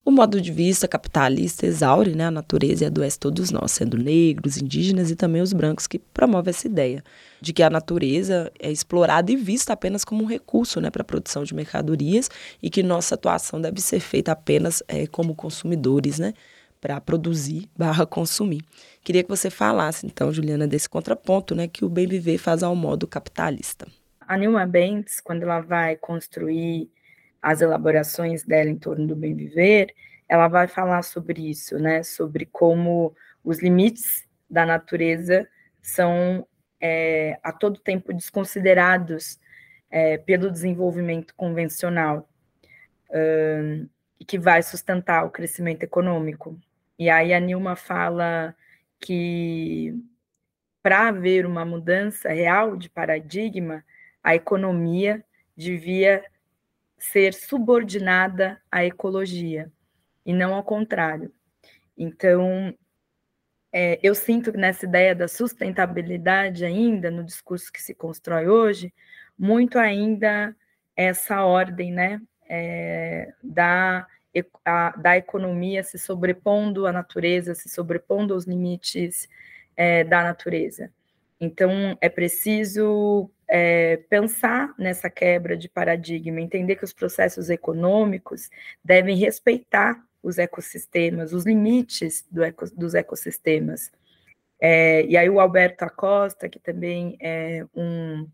O 0.09 0.11
modo 0.11 0.41
de 0.41 0.51
vista 0.51 0.87
capitalista 0.87 1.67
exaure 1.67 2.15
né, 2.15 2.25
a 2.25 2.31
natureza 2.31 2.83
e 2.83 2.87
adoece 2.87 3.19
todos 3.19 3.51
nós, 3.51 3.73
sendo 3.73 3.95
negros, 3.95 4.57
indígenas 4.57 5.11
e 5.11 5.15
também 5.15 5.39
os 5.39 5.53
brancos, 5.53 5.85
que 5.85 5.99
promove 5.99 6.49
essa 6.49 6.65
ideia 6.65 7.03
de 7.39 7.53
que 7.53 7.61
a 7.61 7.69
natureza 7.69 8.51
é 8.59 8.71
explorada 8.71 9.31
e 9.31 9.35
vista 9.35 9.71
apenas 9.71 10.03
como 10.03 10.23
um 10.23 10.25
recurso 10.25 10.81
né, 10.81 10.89
para 10.89 11.03
a 11.03 11.05
produção 11.05 11.43
de 11.43 11.53
mercadorias 11.53 12.27
e 12.59 12.71
que 12.71 12.81
nossa 12.81 13.13
atuação 13.13 13.61
deve 13.61 13.79
ser 13.81 13.99
feita 13.99 14.31
apenas 14.31 14.81
é, 14.87 15.05
como 15.05 15.35
consumidores, 15.35 16.17
né? 16.17 16.33
para 16.81 16.99
produzir 16.99 17.69
barra 17.77 18.03
consumir. 18.03 18.63
Queria 19.03 19.21
que 19.21 19.29
você 19.29 19.51
falasse, 19.51 20.07
então, 20.07 20.33
Juliana, 20.33 20.67
desse 20.67 20.89
contraponto 20.89 21.53
né, 21.53 21.67
que 21.67 21.85
o 21.85 21.89
bem 21.89 22.07
viver 22.07 22.39
faz 22.39 22.63
ao 22.63 22.75
modo 22.75 23.05
capitalista. 23.05 23.85
A 24.21 24.35
Nilma 24.35 24.65
Bentes, 24.65 25.19
quando 25.19 25.43
ela 25.43 25.59
vai 25.59 25.95
construir 25.97 26.89
as 27.41 27.61
elaborações 27.61 28.43
dela 28.43 28.69
em 28.69 28.77
torno 28.77 29.07
do 29.07 29.15
bem 29.15 29.35
viver, 29.35 29.93
ela 30.27 30.47
vai 30.47 30.67
falar 30.67 31.01
sobre 31.01 31.49
isso, 31.49 31.79
né? 31.79 32.03
Sobre 32.03 32.45
como 32.45 33.15
os 33.43 33.59
limites 33.59 34.27
da 34.49 34.65
natureza 34.65 35.47
são 35.81 36.45
é, 36.79 37.39
a 37.43 37.51
todo 37.51 37.79
tempo 37.79 38.13
desconsiderados 38.13 39.39
é, 39.89 40.17
pelo 40.17 40.51
desenvolvimento 40.51 41.33
convencional 41.35 42.27
e 44.19 44.25
que 44.25 44.37
vai 44.37 44.61
sustentar 44.61 45.25
o 45.25 45.31
crescimento 45.31 45.81
econômico. 45.81 46.59
E 46.97 47.09
aí 47.09 47.33
a 47.33 47.39
Nilma 47.39 47.75
fala 47.75 48.55
que 48.99 49.95
para 50.83 51.07
haver 51.07 51.45
uma 51.45 51.65
mudança 51.65 52.29
real 52.29 52.75
de 52.75 52.89
paradigma, 52.89 53.83
a 54.23 54.35
economia 54.35 55.23
devia 55.55 56.23
ser 57.05 57.33
subordinada 57.33 58.61
à 58.71 58.85
ecologia 58.85 59.71
e 60.25 60.33
não 60.33 60.53
ao 60.53 60.63
contrário. 60.63 61.31
Então, 61.97 62.73
é, 63.71 63.99
eu 64.01 64.15
sinto 64.15 64.51
que 64.51 64.57
nessa 64.57 64.85
ideia 64.85 65.15
da 65.15 65.27
sustentabilidade 65.27 66.65
ainda, 66.65 67.11
no 67.11 67.23
discurso 67.23 67.71
que 67.71 67.81
se 67.81 67.93
constrói 67.93 68.47
hoje, 68.47 68.93
muito 69.37 69.77
ainda 69.77 70.55
essa 70.95 71.43
ordem 71.43 71.91
né, 71.91 72.21
é, 72.47 73.33
da 73.41 74.07
a, 74.63 74.91
da 74.91 75.17
economia 75.17 75.83
se 75.83 75.97
sobrepondo 75.97 76.85
à 76.85 76.91
natureza, 76.91 77.55
se 77.55 77.69
sobrepondo 77.69 78.33
aos 78.33 78.45
limites 78.45 79.27
é, 79.75 80.03
da 80.03 80.23
natureza. 80.23 80.91
Então, 81.39 81.97
é 82.01 82.09
preciso 82.09 83.31
é, 83.47 83.97
pensar 84.09 84.73
nessa 84.77 85.09
quebra 85.09 85.55
de 85.55 85.69
paradigma, 85.69 86.41
entender 86.41 86.75
que 86.75 86.83
os 86.83 86.93
processos 86.93 87.49
econômicos 87.49 88.49
devem 88.83 89.15
respeitar 89.15 90.03
os 90.21 90.37
ecossistemas, 90.37 91.31
os 91.31 91.45
limites 91.45 92.27
do 92.29 92.43
eco, 92.43 92.65
dos 92.75 92.93
ecossistemas. 92.93 93.91
É, 94.59 95.05
e 95.05 95.15
aí 95.15 95.29
o 95.29 95.39
Alberto 95.39 95.85
Acosta, 95.85 96.49
que 96.49 96.59
também 96.59 97.17
é 97.21 97.65
um 97.73 98.27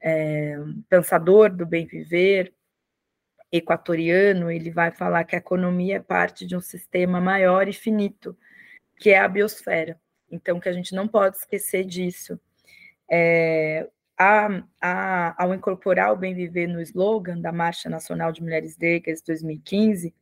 é, 0.00 0.58
pensador 0.88 1.54
do 1.54 1.64
bem 1.64 1.86
viver, 1.86 2.52
equatoriano, 3.52 4.50
ele 4.50 4.70
vai 4.70 4.90
falar 4.90 5.22
que 5.24 5.36
a 5.36 5.38
economia 5.38 5.96
é 5.96 6.00
parte 6.00 6.44
de 6.44 6.56
um 6.56 6.60
sistema 6.60 7.20
maior 7.20 7.68
e 7.68 7.72
finito, 7.72 8.36
que 8.98 9.10
é 9.10 9.18
a 9.18 9.28
biosfera. 9.28 9.98
Então, 10.34 10.60
que 10.60 10.68
a 10.68 10.72
gente 10.72 10.94
não 10.94 11.06
pode 11.06 11.36
esquecer 11.36 11.84
disso. 11.84 12.38
É, 13.10 13.88
a, 14.18 14.62
a, 14.80 15.42
ao 15.42 15.54
incorporar 15.54 16.12
o 16.12 16.16
bem 16.16 16.34
viver 16.34 16.66
no 16.66 16.80
slogan 16.80 17.40
da 17.40 17.52
Marcha 17.52 17.88
Nacional 17.88 18.32
de 18.32 18.42
Mulheres 18.42 18.76
Negras 18.76 19.22
2015, 19.22 20.14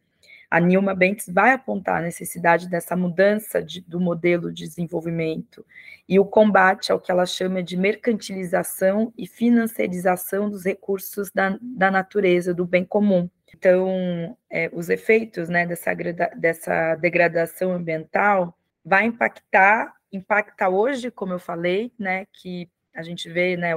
a 0.50 0.60
Nilma 0.60 0.94
Bentes 0.94 1.26
vai 1.32 1.52
apontar 1.52 1.96
a 1.96 2.04
necessidade 2.04 2.68
dessa 2.68 2.94
mudança 2.94 3.62
de, 3.62 3.80
do 3.80 3.98
modelo 3.98 4.52
de 4.52 4.66
desenvolvimento 4.66 5.64
e 6.06 6.20
o 6.20 6.26
combate 6.26 6.92
ao 6.92 7.00
que 7.00 7.10
ela 7.10 7.24
chama 7.24 7.62
de 7.62 7.74
mercantilização 7.74 9.14
e 9.16 9.26
financiarização 9.26 10.50
dos 10.50 10.64
recursos 10.64 11.30
da, 11.30 11.58
da 11.60 11.90
natureza, 11.90 12.52
do 12.52 12.66
bem 12.66 12.84
comum. 12.84 13.30
Então, 13.56 14.36
é, 14.50 14.70
os 14.74 14.90
efeitos 14.90 15.48
né, 15.48 15.66
dessa, 15.66 15.94
dessa 16.36 16.96
degradação 16.96 17.72
ambiental 17.72 18.54
vai 18.84 19.06
impactar, 19.06 19.94
impacta 20.12 20.68
hoje, 20.68 21.10
como 21.10 21.32
eu 21.32 21.38
falei, 21.38 21.92
né, 21.98 22.26
que 22.32 22.68
a 22.94 23.02
gente 23.02 23.28
vê 23.30 23.56
né, 23.56 23.72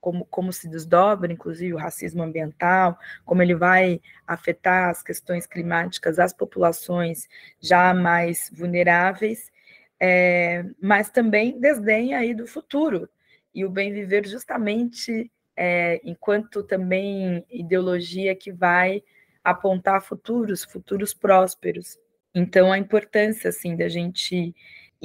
como, 0.00 0.24
como 0.26 0.52
se 0.52 0.68
desdobra, 0.68 1.32
inclusive, 1.32 1.72
o 1.72 1.78
racismo 1.78 2.22
ambiental, 2.22 2.98
como 3.24 3.42
ele 3.42 3.54
vai 3.54 4.00
afetar 4.26 4.90
as 4.90 5.02
questões 5.02 5.46
climáticas, 5.46 6.18
as 6.18 6.32
populações 6.32 7.28
já 7.60 7.94
mais 7.94 8.50
vulneráveis, 8.52 9.50
é, 9.98 10.64
mas 10.82 11.08
também 11.08 11.58
desdenha 11.58 12.18
aí 12.18 12.34
do 12.34 12.46
futuro, 12.46 13.08
e 13.54 13.64
o 13.64 13.70
bem 13.70 13.92
viver 13.92 14.26
justamente 14.26 15.30
é, 15.56 16.00
enquanto 16.04 16.62
também 16.62 17.44
ideologia 17.48 18.34
que 18.34 18.50
vai 18.50 19.02
apontar 19.42 20.02
futuros, 20.02 20.64
futuros 20.64 21.14
prósperos. 21.14 21.98
Então, 22.34 22.72
a 22.72 22.78
importância, 22.78 23.50
assim, 23.50 23.76
da 23.76 23.88
gente 23.88 24.54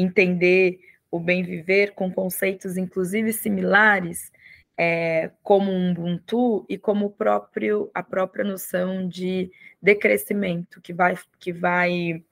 entender 0.01 0.79
o 1.11 1.19
bem 1.19 1.43
viver 1.43 1.93
com 1.93 2.11
conceitos, 2.11 2.77
inclusive, 2.77 3.33
similares, 3.33 4.31
é, 4.77 5.31
como 5.43 5.71
um 5.71 5.91
Ubuntu 5.91 6.65
e 6.69 6.77
como 6.77 7.09
próprio, 7.09 7.91
a 7.93 8.01
própria 8.01 8.45
noção 8.45 9.07
de 9.07 9.51
decrescimento, 9.81 10.79
que 10.81 10.93
vai, 10.93 11.17
que 11.39 11.51
vai, 11.51 12.23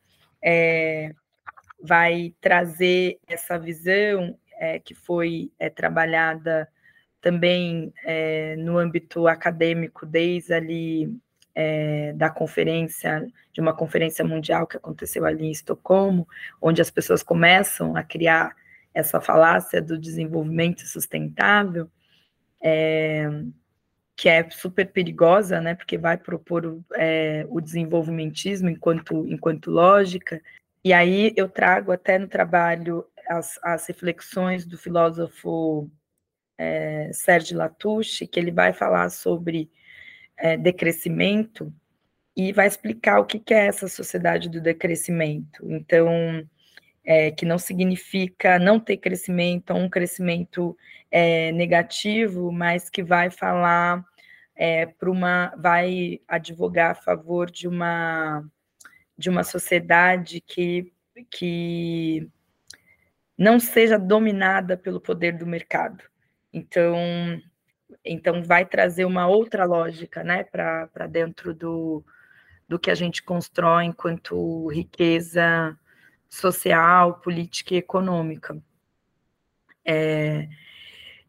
é, 0.41 1.13
vai 1.81 2.33
trazer 2.39 3.19
essa 3.27 3.57
visão 3.57 4.37
é, 4.53 4.79
que 4.79 4.93
foi 4.95 5.51
é, 5.59 5.69
trabalhada 5.69 6.69
também 7.19 7.93
é, 8.05 8.55
no 8.55 8.77
âmbito 8.77 9.27
acadêmico, 9.27 10.05
desde 10.05 10.53
ali 10.53 11.19
é, 11.59 12.13
da 12.13 12.29
conferência, 12.29 13.27
de 13.51 13.59
uma 13.59 13.73
conferência 13.73 14.23
mundial 14.23 14.67
que 14.67 14.77
aconteceu 14.77 15.25
ali 15.25 15.47
em 15.47 15.51
Estocolmo, 15.51 16.27
onde 16.61 16.83
as 16.83 16.91
pessoas 16.91 17.23
começam 17.23 17.95
a 17.95 18.03
criar 18.03 18.55
essa 18.93 19.19
falácia 19.19 19.81
do 19.81 19.97
desenvolvimento 19.97 20.85
sustentável, 20.85 21.89
é, 22.61 23.27
que 24.15 24.29
é 24.29 24.47
super 24.51 24.85
perigosa, 24.91 25.59
né, 25.59 25.73
porque 25.73 25.97
vai 25.97 26.15
propor 26.15 26.79
é, 26.93 27.43
o 27.49 27.59
desenvolvimentismo 27.59 28.69
enquanto, 28.69 29.25
enquanto 29.27 29.71
lógica, 29.71 30.39
e 30.83 30.93
aí 30.93 31.33
eu 31.35 31.49
trago 31.49 31.91
até 31.91 32.19
no 32.19 32.27
trabalho 32.27 33.03
as, 33.27 33.59
as 33.63 33.87
reflexões 33.87 34.63
do 34.63 34.77
filósofo 34.77 35.89
é, 36.55 37.09
Sérgio 37.13 37.57
Latouche, 37.57 38.27
que 38.27 38.39
ele 38.39 38.51
vai 38.51 38.73
falar 38.73 39.09
sobre 39.09 39.71
é, 40.37 40.57
decrescimento 40.57 41.73
e 42.35 42.53
vai 42.53 42.67
explicar 42.67 43.19
o 43.19 43.25
que, 43.25 43.41
é 43.53 43.67
essa 43.67 43.87
sociedade 43.87 44.49
do 44.49 44.61
decrescimento. 44.61 45.65
Então, 45.71 46.47
é, 47.03 47.31
que 47.31 47.45
não 47.45 47.57
significa 47.57 48.59
não 48.59 48.79
ter 48.79 48.97
crescimento, 48.97 49.73
um 49.73 49.89
crescimento 49.89 50.77
é, 51.09 51.51
negativo, 51.53 52.51
mas 52.51 52.89
que 52.89 53.03
vai 53.03 53.29
falar 53.31 54.03
é, 54.55 54.85
para 54.85 55.09
uma, 55.09 55.53
vai 55.57 56.19
advogar 56.27 56.91
a 56.91 56.95
favor 56.95 57.49
de 57.49 57.67
uma 57.67 58.43
de 59.17 59.29
uma 59.29 59.43
sociedade 59.43 60.39
que, 60.41 60.93
que 61.31 62.29
não 63.37 63.59
seja 63.59 63.97
dominada 63.97 64.77
pelo 64.77 65.01
poder 65.01 65.35
do 65.37 65.47
mercado. 65.47 66.03
Então, 66.53 66.95
então 68.07 68.43
vai 68.43 68.65
trazer 68.65 69.05
uma 69.05 69.27
outra 69.27 69.65
lógica 69.65 70.23
né, 70.23 70.43
para 70.43 71.07
dentro 71.07 71.53
do, 71.53 72.03
do 72.67 72.79
que 72.79 72.91
a 72.91 72.95
gente 72.95 73.23
constrói 73.23 73.85
enquanto 73.85 74.67
riqueza 74.69 75.77
social, 76.29 77.19
política 77.19 77.73
e 77.73 77.77
econômica. 77.77 78.61
É, 79.85 80.47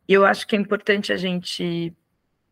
eu 0.08 0.25
acho 0.25 0.47
que 0.47 0.56
é 0.56 0.58
importante 0.58 1.12
a 1.12 1.16
gente 1.16 1.94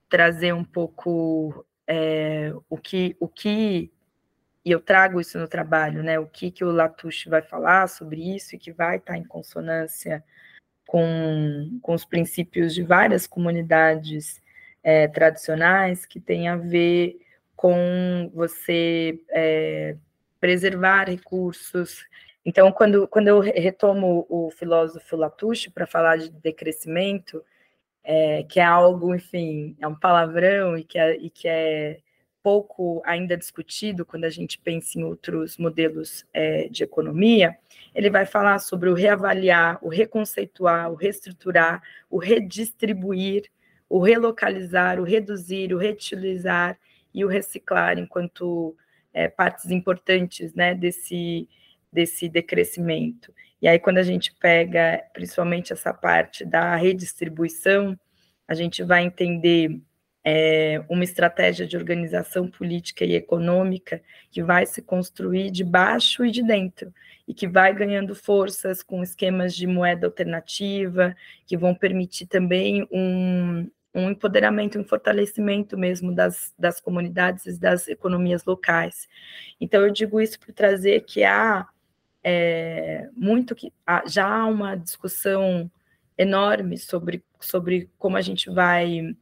trazer 0.09 0.53
um 0.53 0.65
pouco 0.65 1.67
é, 1.87 2.53
o 2.69 2.77
que 2.77 3.17
o 3.19 3.29
que 3.29 3.93
e 4.65 4.71
eu 4.73 4.81
trago 4.81 5.21
isso 5.21 5.39
no 5.39 5.47
trabalho, 5.47 6.03
né? 6.03 6.19
O 6.19 6.27
que 6.27 6.51
que 6.51 6.65
o 6.65 6.73
Latouche 6.73 7.29
vai 7.29 7.41
falar 7.41 7.89
sobre 7.89 8.35
isso 8.35 8.57
e 8.57 8.59
que 8.59 8.73
vai 8.73 8.97
estar 8.97 9.17
em 9.17 9.25
consonância 9.25 10.25
com, 10.87 11.79
com 11.83 11.95
os 11.95 12.05
princípios 12.05 12.75
de 12.75 12.83
várias 12.83 13.27
comunidades 13.27 14.43
é, 14.83 15.09
tradicionais 15.09 16.07
que 16.07 16.21
tem 16.21 16.49
a 16.49 16.57
ver 16.57 17.19
com 17.55 18.31
você 18.33 19.21
é, 19.31 19.97
preservar 20.41 21.09
recursos, 21.09 22.05
então, 22.47 22.71
quando, 22.71 23.09
quando 23.09 23.27
eu 23.27 23.41
retomo 23.41 24.25
o 24.29 24.53
filósofo 24.53 25.17
Latouche 25.17 25.69
para 25.69 25.85
falar 25.85 26.17
de 26.17 26.31
decrescimento, 26.31 27.43
é, 28.05 28.45
que 28.45 28.61
é 28.61 28.65
algo, 28.65 29.13
enfim, 29.13 29.77
é 29.81 29.89
um 29.89 29.97
palavrão 29.97 30.79
e 30.79 30.85
que 30.85 30.97
é, 30.97 31.17
e 31.17 31.29
que 31.29 31.49
é 31.49 31.99
pouco 32.45 33.03
ainda 33.05 33.37
discutido 33.37 34.07
quando 34.07 34.27
a 34.27 34.31
gente 34.31 34.61
pensa 34.61 34.97
em 34.97 35.03
outros 35.03 35.59
modelos 35.59 36.25
é, 36.33 36.69
de 36.69 36.85
economia, 36.85 37.59
ele 37.97 38.11
vai 38.11 38.27
falar 38.27 38.59
sobre 38.59 38.91
o 38.91 38.95
reavaliar, 38.95 39.79
o 39.81 39.89
reconceituar, 39.89 40.93
o 40.93 40.95
reestruturar, 40.95 41.83
o 42.11 42.19
redistribuir, 42.19 43.51
o 43.89 43.99
relocalizar, 43.99 45.01
o 45.01 45.03
reduzir, 45.03 45.73
o 45.73 45.79
reutilizar 45.79 46.79
e 47.15 47.25
o 47.25 47.29
reciclar 47.29 47.99
enquanto 47.99 48.77
é, 49.15 49.29
partes 49.29 49.71
importantes 49.71 50.53
né, 50.53 50.75
desse 50.75 51.49
desse 51.91 52.29
decrescimento. 52.29 53.33
E 53.63 53.67
aí, 53.67 53.79
quando 53.79 53.97
a 53.97 54.03
gente 54.03 54.35
pega 54.35 55.03
principalmente 55.15 55.73
essa 55.73 55.95
parte 55.95 56.45
da 56.45 56.77
redistribuição, 56.77 57.99
a 58.47 58.53
gente 58.53 58.83
vai 58.83 59.05
entender 59.05 59.81
é, 60.29 60.85
uma 60.89 61.05
estratégia 61.05 61.65
de 61.65 61.77
organização 61.77 62.51
política 62.51 63.05
e 63.05 63.15
econômica 63.15 64.03
que 64.29 64.43
vai 64.43 64.67
se 64.67 64.83
construir 64.83 65.53
de 65.53 65.63
baixo 65.63 66.25
e 66.25 66.33
de 66.33 66.43
dentro, 66.43 66.93
e 67.29 67.33
que 67.33 67.47
vai 67.47 67.73
ganhando 67.73 68.13
forças 68.13 68.83
com 68.83 69.05
esquemas 69.05 69.55
de 69.55 69.69
moeda 69.69 70.05
alternativa, 70.05 71.15
que 71.47 71.57
vão 71.57 71.77
permitir 71.77 72.27
também 72.27 72.89
um, 72.91 73.71
um 73.95 74.11
empoderamento, 74.11 74.81
um 74.81 74.85
fortalecimento 74.85 75.79
mesmo 75.79 76.13
das, 76.13 76.53
das 76.59 76.81
comunidades 76.81 77.47
e 77.47 77.61
das 77.61 77.87
economias 77.87 78.45
locais. 78.45 79.07
Então, 79.61 79.83
eu 79.83 79.93
digo 79.93 80.21
isso 80.21 80.41
para 80.41 80.53
trazer 80.53 81.05
que 81.05 81.23
há 81.23 81.69
é, 82.25 83.09
muito 83.17 83.55
que 83.55 83.73
já 84.09 84.27
há 84.27 84.45
uma 84.47 84.75
discussão 84.75 85.71
enorme 86.19 86.77
sobre, 86.79 87.23
sobre 87.39 87.89
como 87.97 88.17
a 88.17 88.21
gente 88.21 88.51
vai 88.51 89.15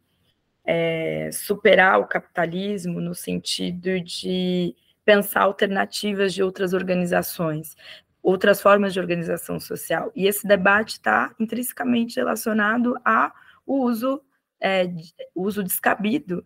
é, 0.65 1.31
superar 1.33 2.01
o 2.01 2.07
capitalismo 2.07 3.01
no 3.01 3.15
sentido 3.15 4.01
de 4.01 4.75
pensar 5.05 5.43
alternativas 5.43 6.33
de 6.33 6.43
outras 6.43 6.73
organizações, 6.73 7.77
outras 8.23 8.61
formas 8.61 8.95
de 8.95 9.01
organização 9.01 9.61
social. 9.61 10.11
E 10.15 10.27
esse 10.27 10.47
debate 10.47 10.93
está 10.93 11.35
intrinsecamente 11.39 12.17
relacionado 12.17 12.97
ao 13.05 13.33
uso, 13.67 14.23
é, 14.61 14.91
uso 15.35 15.63
descabido 15.63 16.45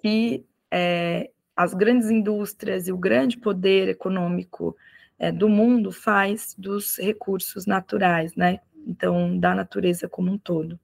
que 0.00 0.46
é, 0.70 1.30
as 1.54 1.74
grandes 1.74 2.08
indústrias 2.10 2.88
e 2.88 2.92
o 2.92 2.96
grande 2.96 3.36
poder 3.36 3.88
econômico 3.88 4.76
é, 5.18 5.32
do 5.32 5.48
mundo 5.48 5.90
faz 5.90 6.54
dos 6.56 6.96
recursos 6.98 7.66
naturais, 7.66 8.34
né? 8.34 8.60
Então, 8.86 9.38
da 9.38 9.54
natureza 9.54 10.08
como 10.08 10.30
um 10.30 10.38
todo. 10.38 10.78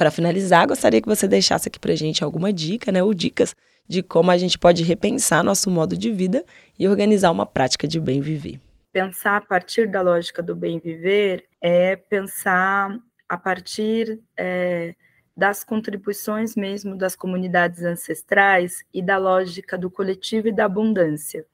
Para 0.00 0.10
finalizar, 0.10 0.66
gostaria 0.66 1.02
que 1.02 1.06
você 1.06 1.28
deixasse 1.28 1.68
aqui 1.68 1.78
para 1.78 1.94
gente 1.94 2.24
alguma 2.24 2.50
dica, 2.50 2.90
né, 2.90 3.02
ou 3.02 3.12
dicas 3.12 3.54
de 3.86 4.02
como 4.02 4.30
a 4.30 4.38
gente 4.38 4.58
pode 4.58 4.82
repensar 4.82 5.44
nosso 5.44 5.70
modo 5.70 5.94
de 5.94 6.10
vida 6.10 6.42
e 6.78 6.88
organizar 6.88 7.30
uma 7.30 7.44
prática 7.44 7.86
de 7.86 8.00
bem 8.00 8.18
viver. 8.18 8.58
Pensar 8.90 9.36
a 9.36 9.40
partir 9.42 9.86
da 9.90 10.00
lógica 10.00 10.42
do 10.42 10.56
bem 10.56 10.78
viver 10.78 11.44
é 11.60 11.96
pensar 11.96 12.98
a 13.28 13.36
partir 13.36 14.18
é, 14.38 14.94
das 15.36 15.62
contribuições 15.62 16.56
mesmo 16.56 16.96
das 16.96 17.14
comunidades 17.14 17.84
ancestrais 17.84 18.82
e 18.94 19.02
da 19.02 19.18
lógica 19.18 19.76
do 19.76 19.90
coletivo 19.90 20.48
e 20.48 20.52
da 20.52 20.64
abundância. 20.64 21.44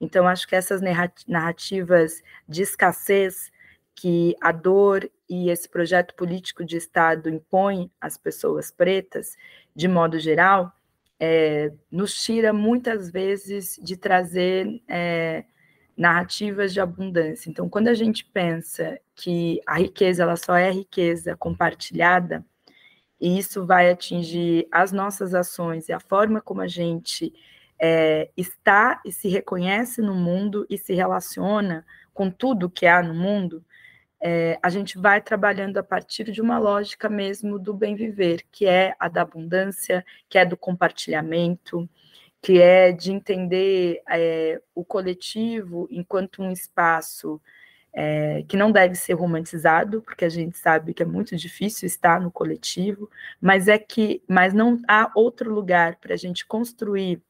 Então, 0.00 0.26
acho 0.26 0.48
que 0.48 0.56
essas 0.56 0.80
narrativas 1.28 2.20
de 2.48 2.62
escassez 2.62 3.52
que 3.94 4.36
a 4.40 4.52
dor 4.52 5.08
e 5.28 5.48
esse 5.50 5.68
projeto 5.68 6.14
político 6.14 6.64
de 6.64 6.76
Estado 6.76 7.28
impõe 7.28 7.90
às 8.00 8.16
pessoas 8.16 8.70
pretas, 8.70 9.36
de 9.74 9.88
modo 9.88 10.18
geral, 10.18 10.72
é, 11.18 11.72
nos 11.90 12.14
tira 12.22 12.52
muitas 12.52 13.10
vezes 13.10 13.78
de 13.82 13.96
trazer 13.96 14.82
é, 14.88 15.44
narrativas 15.96 16.72
de 16.72 16.80
abundância. 16.80 17.48
Então, 17.48 17.68
quando 17.68 17.88
a 17.88 17.94
gente 17.94 18.24
pensa 18.24 18.98
que 19.14 19.60
a 19.66 19.78
riqueza 19.78 20.24
ela 20.24 20.36
só 20.36 20.56
é 20.56 20.70
riqueza 20.70 21.36
compartilhada, 21.36 22.44
e 23.20 23.38
isso 23.38 23.64
vai 23.64 23.90
atingir 23.90 24.66
as 24.70 24.92
nossas 24.92 25.34
ações 25.34 25.88
e 25.88 25.92
a 25.92 26.00
forma 26.00 26.40
como 26.40 26.60
a 26.60 26.68
gente 26.68 27.32
é, 27.80 28.28
está 28.36 29.00
e 29.04 29.12
se 29.12 29.28
reconhece 29.28 30.02
no 30.02 30.14
mundo 30.14 30.66
e 30.68 30.76
se 30.76 30.92
relaciona 30.94 31.86
com 32.12 32.30
tudo 32.30 32.68
que 32.68 32.86
há 32.86 33.02
no 33.02 33.14
mundo, 33.14 33.64
é, 34.26 34.58
a 34.62 34.70
gente 34.70 34.96
vai 34.96 35.20
trabalhando 35.20 35.76
a 35.76 35.82
partir 35.82 36.24
de 36.32 36.40
uma 36.40 36.58
lógica 36.58 37.10
mesmo 37.10 37.58
do 37.58 37.74
bem 37.74 37.94
viver, 37.94 38.42
que 38.50 38.64
é 38.66 38.96
a 38.98 39.06
da 39.06 39.20
abundância, 39.20 40.02
que 40.30 40.38
é 40.38 40.46
do 40.46 40.56
compartilhamento, 40.56 41.86
que 42.40 42.58
é 42.58 42.90
de 42.90 43.12
entender 43.12 44.02
é, 44.08 44.62
o 44.74 44.82
coletivo 44.82 45.86
enquanto 45.90 46.42
um 46.42 46.50
espaço 46.50 47.38
é, 47.92 48.42
que 48.48 48.56
não 48.56 48.72
deve 48.72 48.94
ser 48.94 49.12
romantizado, 49.12 50.00
porque 50.00 50.24
a 50.24 50.30
gente 50.30 50.56
sabe 50.56 50.94
que 50.94 51.02
é 51.02 51.06
muito 51.06 51.36
difícil 51.36 51.86
estar 51.86 52.18
no 52.18 52.30
coletivo, 52.30 53.10
mas 53.38 53.68
é 53.68 53.76
que, 53.78 54.22
mas 54.26 54.54
não 54.54 54.80
há 54.88 55.12
outro 55.14 55.52
lugar 55.52 55.96
para 55.96 56.14
a 56.14 56.16
gente 56.16 56.46
construir 56.46 57.22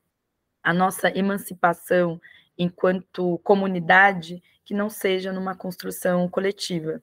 a 0.62 0.72
nossa 0.72 1.09
emancipação 1.11 2.20
enquanto 2.59 3.38
comunidade 3.45 4.43
que 4.64 4.75
não 4.75 4.88
seja 4.88 5.33
numa 5.33 5.55
construção 5.55 6.29
coletiva. 6.29 7.01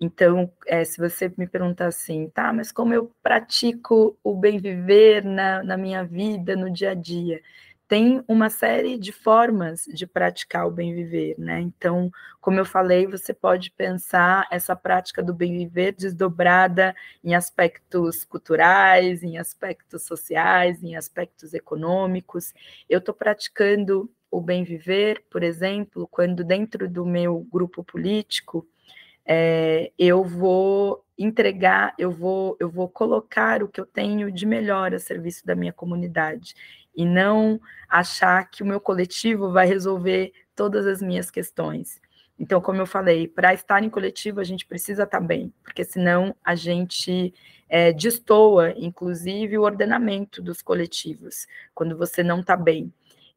Então, 0.00 0.50
é, 0.66 0.84
se 0.84 0.98
você 0.98 1.32
me 1.36 1.46
perguntar 1.46 1.86
assim, 1.86 2.28
tá, 2.28 2.52
mas 2.52 2.72
como 2.72 2.92
eu 2.92 3.12
pratico 3.22 4.18
o 4.22 4.34
bem 4.34 4.58
viver 4.58 5.24
na, 5.24 5.62
na 5.62 5.76
minha 5.76 6.04
vida, 6.04 6.56
no 6.56 6.70
dia 6.70 6.90
a 6.90 6.94
dia? 6.94 7.40
tem 7.86 8.24
uma 8.26 8.48
série 8.48 8.98
de 8.98 9.12
formas 9.12 9.84
de 9.84 10.06
praticar 10.06 10.66
o 10.66 10.70
bem 10.70 10.94
viver, 10.94 11.34
né? 11.38 11.60
Então, 11.60 12.10
como 12.40 12.58
eu 12.58 12.64
falei, 12.64 13.06
você 13.06 13.34
pode 13.34 13.70
pensar 13.70 14.46
essa 14.50 14.74
prática 14.74 15.22
do 15.22 15.34
bem 15.34 15.58
viver 15.58 15.92
desdobrada 15.92 16.94
em 17.22 17.34
aspectos 17.34 18.24
culturais, 18.24 19.22
em 19.22 19.36
aspectos 19.38 20.02
sociais, 20.02 20.82
em 20.82 20.96
aspectos 20.96 21.52
econômicos. 21.52 22.54
Eu 22.88 23.00
estou 23.00 23.14
praticando 23.14 24.10
o 24.36 24.40
bem 24.40 24.64
viver, 24.64 25.24
por 25.30 25.44
exemplo, 25.44 26.08
quando 26.10 26.42
dentro 26.42 26.88
do 26.88 27.06
meu 27.06 27.46
grupo 27.52 27.84
político 27.84 28.66
é, 29.24 29.92
eu 29.96 30.24
vou 30.24 31.04
entregar, 31.16 31.94
eu 31.96 32.10
vou, 32.10 32.56
eu 32.58 32.68
vou 32.68 32.88
colocar 32.88 33.62
o 33.62 33.68
que 33.68 33.80
eu 33.80 33.86
tenho 33.86 34.32
de 34.32 34.44
melhor 34.44 34.92
a 34.92 34.98
serviço 34.98 35.46
da 35.46 35.54
minha 35.54 35.72
comunidade 35.72 36.54
e 36.96 37.04
não 37.04 37.60
achar 37.88 38.50
que 38.50 38.64
o 38.64 38.66
meu 38.66 38.80
coletivo 38.80 39.52
vai 39.52 39.66
resolver 39.68 40.32
todas 40.56 40.84
as 40.84 41.00
minhas 41.00 41.30
questões. 41.30 42.00
Então, 42.36 42.60
como 42.60 42.80
eu 42.80 42.86
falei, 42.86 43.28
para 43.28 43.54
estar 43.54 43.84
em 43.84 43.90
coletivo 43.90 44.40
a 44.40 44.44
gente 44.44 44.66
precisa 44.66 45.04
estar 45.04 45.20
bem, 45.20 45.54
porque 45.62 45.84
senão 45.84 46.34
a 46.44 46.56
gente 46.56 47.32
é, 47.68 47.92
destoa, 47.92 48.74
inclusive, 48.76 49.56
o 49.56 49.62
ordenamento 49.62 50.42
dos 50.42 50.60
coletivos, 50.60 51.46
quando 51.72 51.96
você 51.96 52.24
não 52.24 52.40
está 52.40 52.56
bem. 52.56 52.92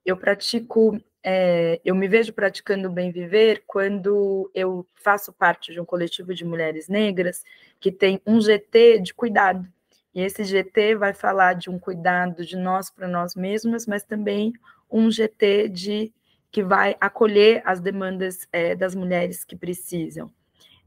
Eu 0.07 0.15
pratico 0.15 0.97
é, 1.29 1.81
eu 1.83 1.93
me 1.93 2.07
vejo 2.07 2.31
praticando 2.31 2.87
o 2.87 2.91
bem 2.91 3.11
viver 3.11 3.61
quando 3.67 4.49
eu 4.55 4.87
faço 4.95 5.33
parte 5.33 5.73
de 5.73 5.81
um 5.81 5.83
coletivo 5.83 6.33
de 6.33 6.45
mulheres 6.45 6.87
negras 6.87 7.43
que 7.81 7.91
tem 7.91 8.21
um 8.25 8.39
GT 8.39 8.99
de 9.01 9.13
cuidado. 9.13 9.67
E 10.15 10.21
esse 10.21 10.45
GT 10.45 10.95
vai 10.95 11.13
falar 11.13 11.55
de 11.55 11.69
um 11.69 11.77
cuidado 11.77 12.45
de 12.45 12.55
nós 12.55 12.89
para 12.89 13.09
nós 13.09 13.35
mesmas, 13.35 13.85
mas 13.85 14.03
também 14.03 14.53
um 14.89 15.11
GT 15.11 15.67
de 15.67 16.13
que 16.49 16.63
vai 16.63 16.95
acolher 17.01 17.61
as 17.65 17.81
demandas 17.81 18.47
é, 18.53 18.73
das 18.73 18.95
mulheres 18.95 19.43
que 19.43 19.57
precisam. 19.57 20.31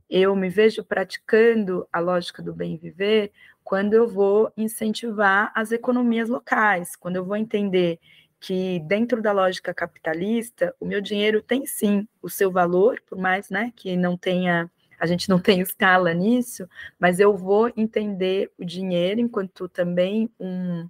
Eu 0.09 0.35
me 0.35 0.49
vejo 0.49 0.83
praticando 0.83 1.87
a 1.93 2.01
lógica 2.01 2.43
do 2.43 2.55
bem 2.55 2.79
viver 2.79 3.31
quando 3.63 3.93
eu 3.93 4.09
vou 4.09 4.51
incentivar 4.57 5.53
as 5.55 5.71
economias 5.71 6.31
locais, 6.31 6.97
quando 6.97 7.17
eu 7.17 7.25
vou 7.27 7.37
entender 7.37 8.01
que 8.41 8.81
dentro 8.81 9.21
da 9.23 9.33
lógica 9.33 9.75
capitalista, 9.75 10.75
o 10.81 10.87
meu 10.87 11.01
dinheiro 11.01 11.43
tem 11.43 11.67
sim 11.67 12.09
o 12.23 12.29
seu 12.29 12.51
valor, 12.51 13.01
por 13.07 13.19
mais 13.19 13.51
né, 13.51 13.73
que 13.77 13.97
não 13.97 14.17
tenha 14.17 14.71
a 14.99 15.07
gente 15.07 15.31
não 15.31 15.41
tem 15.41 15.61
escala 15.61 16.13
nisso, 16.13 16.69
mas 16.99 17.19
eu 17.19 17.35
vou 17.35 17.73
entender 17.75 18.53
o 18.59 18.65
dinheiro 18.65 19.19
enquanto 19.19 19.67
também 19.67 20.31
um, 20.39 20.87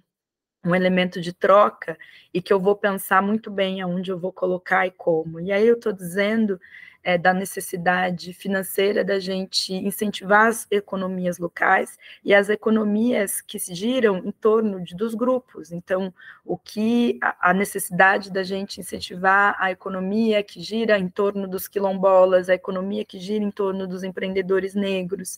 um 0.63 0.75
elemento 0.75 1.19
de 1.19 1.33
troca 1.33 1.97
e 2.33 2.41
que 2.41 2.53
eu 2.53 2.59
vou 2.59 2.75
pensar 2.75 3.21
muito 3.21 3.49
bem 3.49 3.81
aonde 3.81 4.11
eu 4.11 4.19
vou 4.19 4.31
colocar 4.31 4.85
e 4.85 4.91
como. 4.91 5.39
E 5.39 5.51
aí 5.51 5.67
eu 5.67 5.75
estou 5.75 5.91
dizendo 5.91 6.59
é, 7.03 7.17
da 7.17 7.33
necessidade 7.33 8.33
financeira 8.33 9.03
da 9.03 9.19
gente 9.19 9.73
incentivar 9.73 10.47
as 10.47 10.67
economias 10.69 11.39
locais 11.39 11.97
e 12.23 12.33
as 12.33 12.49
economias 12.49 13.41
que 13.41 13.57
se 13.59 13.73
giram 13.73 14.17
em 14.17 14.31
torno 14.31 14.83
de, 14.83 14.95
dos 14.95 15.15
grupos. 15.15 15.71
Então, 15.71 16.13
o 16.45 16.57
que 16.57 17.17
a, 17.21 17.49
a 17.49 17.53
necessidade 17.53 18.31
da 18.31 18.43
gente 18.43 18.79
incentivar 18.79 19.55
a 19.59 19.71
economia 19.71 20.43
que 20.43 20.61
gira 20.61 20.97
em 20.99 21.09
torno 21.09 21.47
dos 21.47 21.67
quilombolas, 21.67 22.49
a 22.49 22.53
economia 22.53 23.03
que 23.03 23.19
gira 23.19 23.43
em 23.43 23.51
torno 23.51 23.87
dos 23.87 24.03
empreendedores 24.03 24.75
negros. 24.75 25.37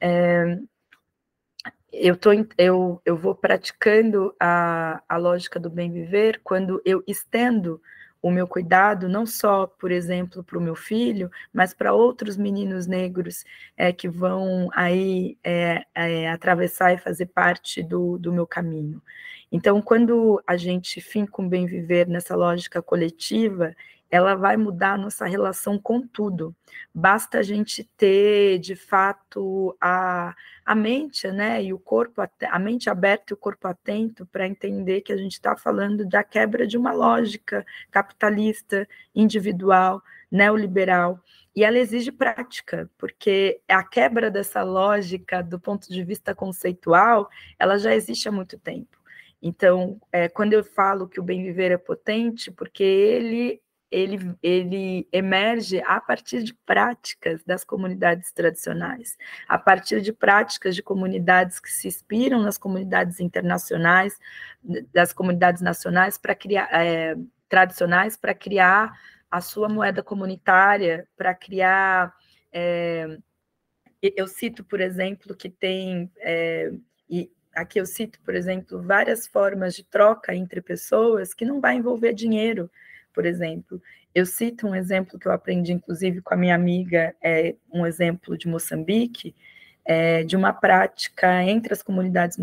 É, 0.00 0.58
eu, 1.92 2.16
tô, 2.16 2.30
eu, 2.56 3.00
eu 3.04 3.16
vou 3.16 3.34
praticando 3.34 4.34
a, 4.40 5.02
a 5.08 5.16
lógica 5.16 5.60
do 5.60 5.68
bem 5.68 5.92
viver 5.92 6.40
quando 6.42 6.80
eu 6.84 7.02
estendo 7.06 7.80
o 8.22 8.30
meu 8.30 8.46
cuidado, 8.46 9.08
não 9.08 9.26
só, 9.26 9.66
por 9.66 9.90
exemplo, 9.90 10.44
para 10.44 10.56
o 10.56 10.60
meu 10.60 10.76
filho, 10.76 11.28
mas 11.52 11.74
para 11.74 11.92
outros 11.92 12.36
meninos 12.36 12.86
negros 12.86 13.44
é, 13.76 13.92
que 13.92 14.08
vão 14.08 14.70
aí 14.74 15.36
é, 15.42 15.84
é, 15.92 16.30
atravessar 16.30 16.94
e 16.94 16.98
fazer 16.98 17.26
parte 17.26 17.82
do, 17.82 18.16
do 18.18 18.32
meu 18.32 18.46
caminho. 18.46 19.02
Então, 19.50 19.82
quando 19.82 20.40
a 20.46 20.56
gente 20.56 21.00
finca 21.00 21.42
um 21.42 21.48
bem 21.48 21.66
viver 21.66 22.06
nessa 22.06 22.36
lógica 22.36 22.80
coletiva, 22.80 23.74
ela 24.12 24.34
vai 24.34 24.58
mudar 24.58 24.92
a 24.92 24.98
nossa 24.98 25.24
relação 25.24 25.78
com 25.78 26.06
tudo. 26.06 26.54
Basta 26.94 27.38
a 27.38 27.42
gente 27.42 27.82
ter, 27.96 28.58
de 28.58 28.76
fato, 28.76 29.74
a, 29.80 30.36
a 30.66 30.74
mente, 30.74 31.32
né, 31.32 31.64
e 31.64 31.72
o 31.72 31.78
corpo, 31.78 32.20
a 32.20 32.58
mente 32.58 32.90
aberta 32.90 33.32
e 33.32 33.34
o 33.34 33.38
corpo 33.38 33.66
atento 33.66 34.26
para 34.26 34.46
entender 34.46 35.00
que 35.00 35.14
a 35.14 35.16
gente 35.16 35.32
está 35.32 35.56
falando 35.56 36.06
da 36.06 36.22
quebra 36.22 36.66
de 36.66 36.76
uma 36.76 36.92
lógica 36.92 37.64
capitalista, 37.90 38.86
individual, 39.14 40.02
neoliberal. 40.30 41.18
E 41.56 41.64
ela 41.64 41.78
exige 41.78 42.12
prática, 42.12 42.90
porque 42.98 43.62
a 43.66 43.82
quebra 43.82 44.30
dessa 44.30 44.62
lógica 44.62 45.42
do 45.42 45.58
ponto 45.58 45.90
de 45.90 46.04
vista 46.04 46.34
conceitual, 46.34 47.30
ela 47.58 47.78
já 47.78 47.94
existe 47.94 48.28
há 48.28 48.32
muito 48.32 48.58
tempo. 48.58 48.98
Então, 49.40 49.98
é, 50.12 50.28
quando 50.28 50.52
eu 50.52 50.62
falo 50.62 51.08
que 51.08 51.18
o 51.18 51.22
bem 51.22 51.42
viver 51.42 51.70
é 51.72 51.78
potente, 51.78 52.50
porque 52.50 52.82
ele 52.82 53.62
ele, 53.92 54.34
ele 54.42 55.06
emerge 55.12 55.82
a 55.82 56.00
partir 56.00 56.42
de 56.42 56.54
práticas 56.54 57.44
das 57.44 57.62
comunidades 57.62 58.32
tradicionais, 58.32 59.18
a 59.46 59.58
partir 59.58 60.00
de 60.00 60.12
práticas 60.12 60.74
de 60.74 60.82
comunidades 60.82 61.60
que 61.60 61.70
se 61.70 61.86
inspiram 61.86 62.42
nas 62.42 62.56
comunidades 62.56 63.20
internacionais, 63.20 64.18
das 64.92 65.12
comunidades 65.12 65.60
nacionais 65.60 66.16
para 66.16 66.34
criar 66.34 66.68
é, 66.72 67.16
tradicionais 67.48 68.16
para 68.16 68.32
criar 68.32 68.98
a 69.30 69.40
sua 69.42 69.68
moeda 69.68 70.02
comunitária, 70.02 71.06
para 71.14 71.34
criar 71.34 72.14
é, 72.50 73.18
eu 74.00 74.26
cito, 74.26 74.64
por 74.64 74.80
exemplo, 74.80 75.36
que 75.36 75.50
tem 75.50 76.10
é, 76.18 76.72
e 77.08 77.30
aqui 77.54 77.78
eu 77.78 77.84
cito, 77.84 78.18
por 78.22 78.34
exemplo, 78.34 78.82
várias 78.82 79.26
formas 79.26 79.74
de 79.74 79.84
troca 79.84 80.34
entre 80.34 80.62
pessoas 80.62 81.34
que 81.34 81.44
não 81.44 81.60
vai 81.60 81.76
envolver 81.76 82.14
dinheiro, 82.14 82.70
por 83.12 83.26
exemplo. 83.26 83.80
Eu 84.14 84.26
cito 84.26 84.66
um 84.66 84.74
exemplo 84.74 85.18
que 85.18 85.26
eu 85.26 85.32
aprendi, 85.32 85.72
inclusive, 85.72 86.20
com 86.20 86.34
a 86.34 86.36
minha 86.36 86.54
amiga, 86.54 87.14
é 87.22 87.54
um 87.72 87.86
exemplo 87.86 88.36
de 88.36 88.48
Moçambique, 88.48 89.34
é, 89.84 90.22
de 90.22 90.36
uma 90.36 90.52
prática 90.52 91.42
entre 91.42 91.72
as 91.72 91.82
comunidades 91.82 92.38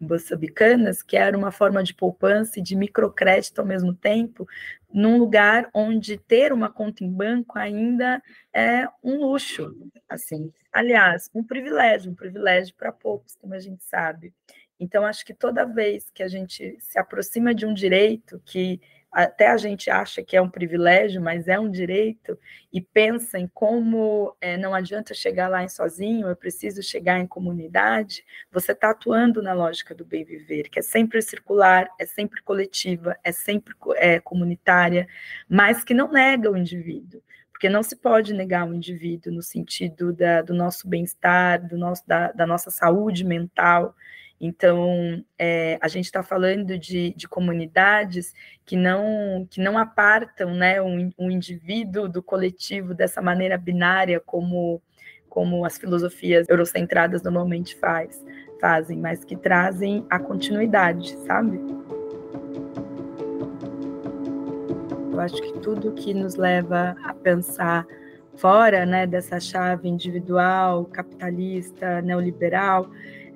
moçambicanas, 0.00 1.02
que 1.02 1.16
era 1.16 1.36
uma 1.36 1.52
forma 1.52 1.82
de 1.82 1.94
poupança 1.94 2.58
e 2.58 2.62
de 2.62 2.74
microcrédito 2.74 3.60
ao 3.60 3.66
mesmo 3.66 3.94
tempo, 3.94 4.46
num 4.92 5.18
lugar 5.18 5.68
onde 5.72 6.16
ter 6.16 6.52
uma 6.52 6.68
conta 6.68 7.04
em 7.04 7.10
banco 7.10 7.58
ainda 7.58 8.20
é 8.52 8.88
um 9.04 9.20
luxo, 9.20 9.72
assim. 10.08 10.52
Aliás, 10.72 11.30
um 11.32 11.44
privilégio, 11.44 12.10
um 12.10 12.14
privilégio 12.14 12.74
para 12.74 12.90
poucos, 12.90 13.36
como 13.36 13.54
a 13.54 13.60
gente 13.60 13.84
sabe. 13.84 14.32
Então, 14.80 15.04
acho 15.04 15.24
que 15.24 15.34
toda 15.34 15.64
vez 15.64 16.10
que 16.10 16.22
a 16.22 16.28
gente 16.28 16.76
se 16.80 16.98
aproxima 16.98 17.54
de 17.54 17.66
um 17.66 17.74
direito 17.74 18.42
que 18.44 18.80
até 19.12 19.48
a 19.48 19.56
gente 19.56 19.90
acha 19.90 20.22
que 20.22 20.36
é 20.36 20.42
um 20.42 20.48
privilégio, 20.48 21.20
mas 21.20 21.48
é 21.48 21.58
um 21.58 21.70
direito, 21.70 22.38
e 22.72 22.80
pensa 22.80 23.38
em 23.38 23.48
como 23.48 24.36
é, 24.40 24.56
não 24.56 24.74
adianta 24.74 25.12
chegar 25.14 25.48
lá 25.48 25.64
em 25.64 25.68
sozinho, 25.68 26.28
eu 26.28 26.36
preciso 26.36 26.82
chegar 26.82 27.18
em 27.18 27.26
comunidade, 27.26 28.24
você 28.52 28.72
está 28.72 28.90
atuando 28.90 29.42
na 29.42 29.52
lógica 29.52 29.94
do 29.94 30.04
bem 30.04 30.24
viver, 30.24 30.68
que 30.68 30.78
é 30.78 30.82
sempre 30.82 31.20
circular, 31.22 31.88
é 31.98 32.06
sempre 32.06 32.42
coletiva, 32.42 33.16
é 33.24 33.32
sempre 33.32 33.74
é, 33.96 34.20
comunitária, 34.20 35.08
mas 35.48 35.82
que 35.82 35.94
não 35.94 36.10
nega 36.12 36.50
o 36.50 36.56
indivíduo 36.56 37.22
porque 37.60 37.68
não 37.68 37.82
se 37.82 37.94
pode 37.94 38.32
negar 38.32 38.66
o 38.66 38.72
indivíduo 38.72 39.30
no 39.30 39.42
sentido 39.42 40.14
da, 40.14 40.40
do 40.40 40.54
nosso 40.54 40.88
bem-estar, 40.88 41.68
do 41.68 41.76
nosso, 41.76 42.02
da, 42.08 42.32
da 42.32 42.46
nossa 42.46 42.70
saúde 42.70 43.22
mental. 43.22 43.94
Então, 44.40 45.22
é, 45.38 45.78
a 45.82 45.86
gente 45.86 46.06
está 46.06 46.22
falando 46.22 46.78
de, 46.78 47.12
de, 47.14 47.28
comunidades 47.28 48.32
que 48.64 48.74
não, 48.74 49.46
que 49.50 49.60
não 49.60 49.76
apartam 49.76 50.54
né, 50.54 50.80
um, 50.80 51.12
um, 51.18 51.30
indivíduo 51.30 52.08
do 52.08 52.22
coletivo 52.22 52.94
dessa 52.94 53.20
maneira 53.20 53.58
binária 53.58 54.18
como, 54.18 54.80
como 55.28 55.62
as 55.66 55.76
filosofias 55.76 56.48
eurocentradas 56.48 57.22
normalmente 57.22 57.76
faz, 57.76 58.24
fazem, 58.58 58.98
mas 58.98 59.22
que 59.24 59.36
trazem 59.36 60.06
a 60.08 60.18
continuidade, 60.18 61.14
sabe? 61.26 61.60
Eu 65.12 65.20
acho 65.20 65.34
que 65.34 65.58
tudo 65.58 65.92
que 65.92 66.14
nos 66.14 66.36
leva 66.36 66.96
a 67.04 67.12
pensar 67.12 67.86
fora 68.36 68.86
né, 68.86 69.06
dessa 69.06 69.38
chave 69.38 69.86
individual, 69.86 70.86
capitalista, 70.86 72.00
neoliberal, 72.00 72.88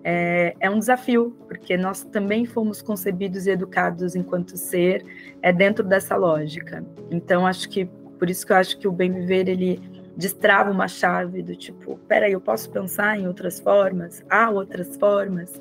é, 0.05 0.55
é, 0.61 0.69
um 0.69 0.79
desafio, 0.79 1.35
porque 1.49 1.79
nós 1.79 2.05
também 2.05 2.45
fomos 2.45 2.83
concebidos 2.83 3.47
e 3.47 3.51
educados 3.51 4.15
enquanto 4.15 4.57
ser 4.57 5.05
é 5.41 5.51
dentro 5.51 5.83
dessa 5.83 6.15
lógica. 6.15 6.85
Então, 7.11 7.47
acho 7.47 7.69
que 7.71 7.87
por 8.19 8.29
isso 8.29 8.47
que 8.47 8.53
eu 8.53 8.57
acho 8.57 8.79
que 8.79 8.87
o 8.87 8.93
bem 8.93 9.11
viver 9.11 9.49
ele 9.49 9.81
destrava 10.17 10.71
uma 10.71 10.87
chave 10.87 11.43
do 11.43 11.57
tipo, 11.57 11.99
peraí, 12.07 12.33
eu 12.33 12.41
posso 12.41 12.71
pensar 12.71 13.19
em 13.19 13.27
outras 13.27 13.59
formas, 13.59 14.25
há 14.31 14.49
outras 14.49 14.97
formas, 14.97 15.61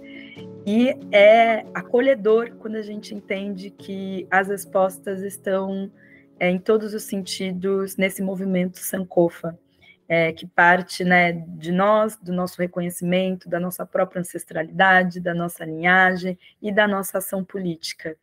e 0.66 0.96
é 1.12 1.66
acolhedor 1.74 2.52
quando 2.60 2.76
a 2.76 2.82
gente 2.82 3.16
entende 3.16 3.72
que 3.72 4.28
as 4.30 4.50
respostas 4.50 5.22
estão 5.24 5.92
é, 6.40 6.50
em 6.50 6.60
todos 6.60 6.94
os 6.94 7.04
sentidos 7.04 7.98
nesse 7.98 8.22
movimento 8.22 8.78
Sankofa 8.78 9.58
é, 10.08 10.32
que 10.32 10.46
parte 10.46 11.04
né, 11.04 11.32
de 11.32 11.72
nós, 11.72 12.18
do 12.18 12.34
nosso 12.34 12.62
reconhecimento, 12.62 13.50
da 13.50 13.60
nossa 13.60 13.86
própria 13.86 14.20
ancestralidade, 14.20 15.20
da 15.20 15.34
nossa 15.34 15.66
linhagem 15.66 16.38
e 16.62 16.72
da 16.72 16.88
nossa 16.88 17.18
ação 17.20 17.44
política. 17.44 18.16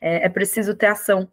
É, 0.00 0.26
é 0.26 0.28
preciso 0.28 0.74
ter 0.74 0.86
ação. 0.86 1.28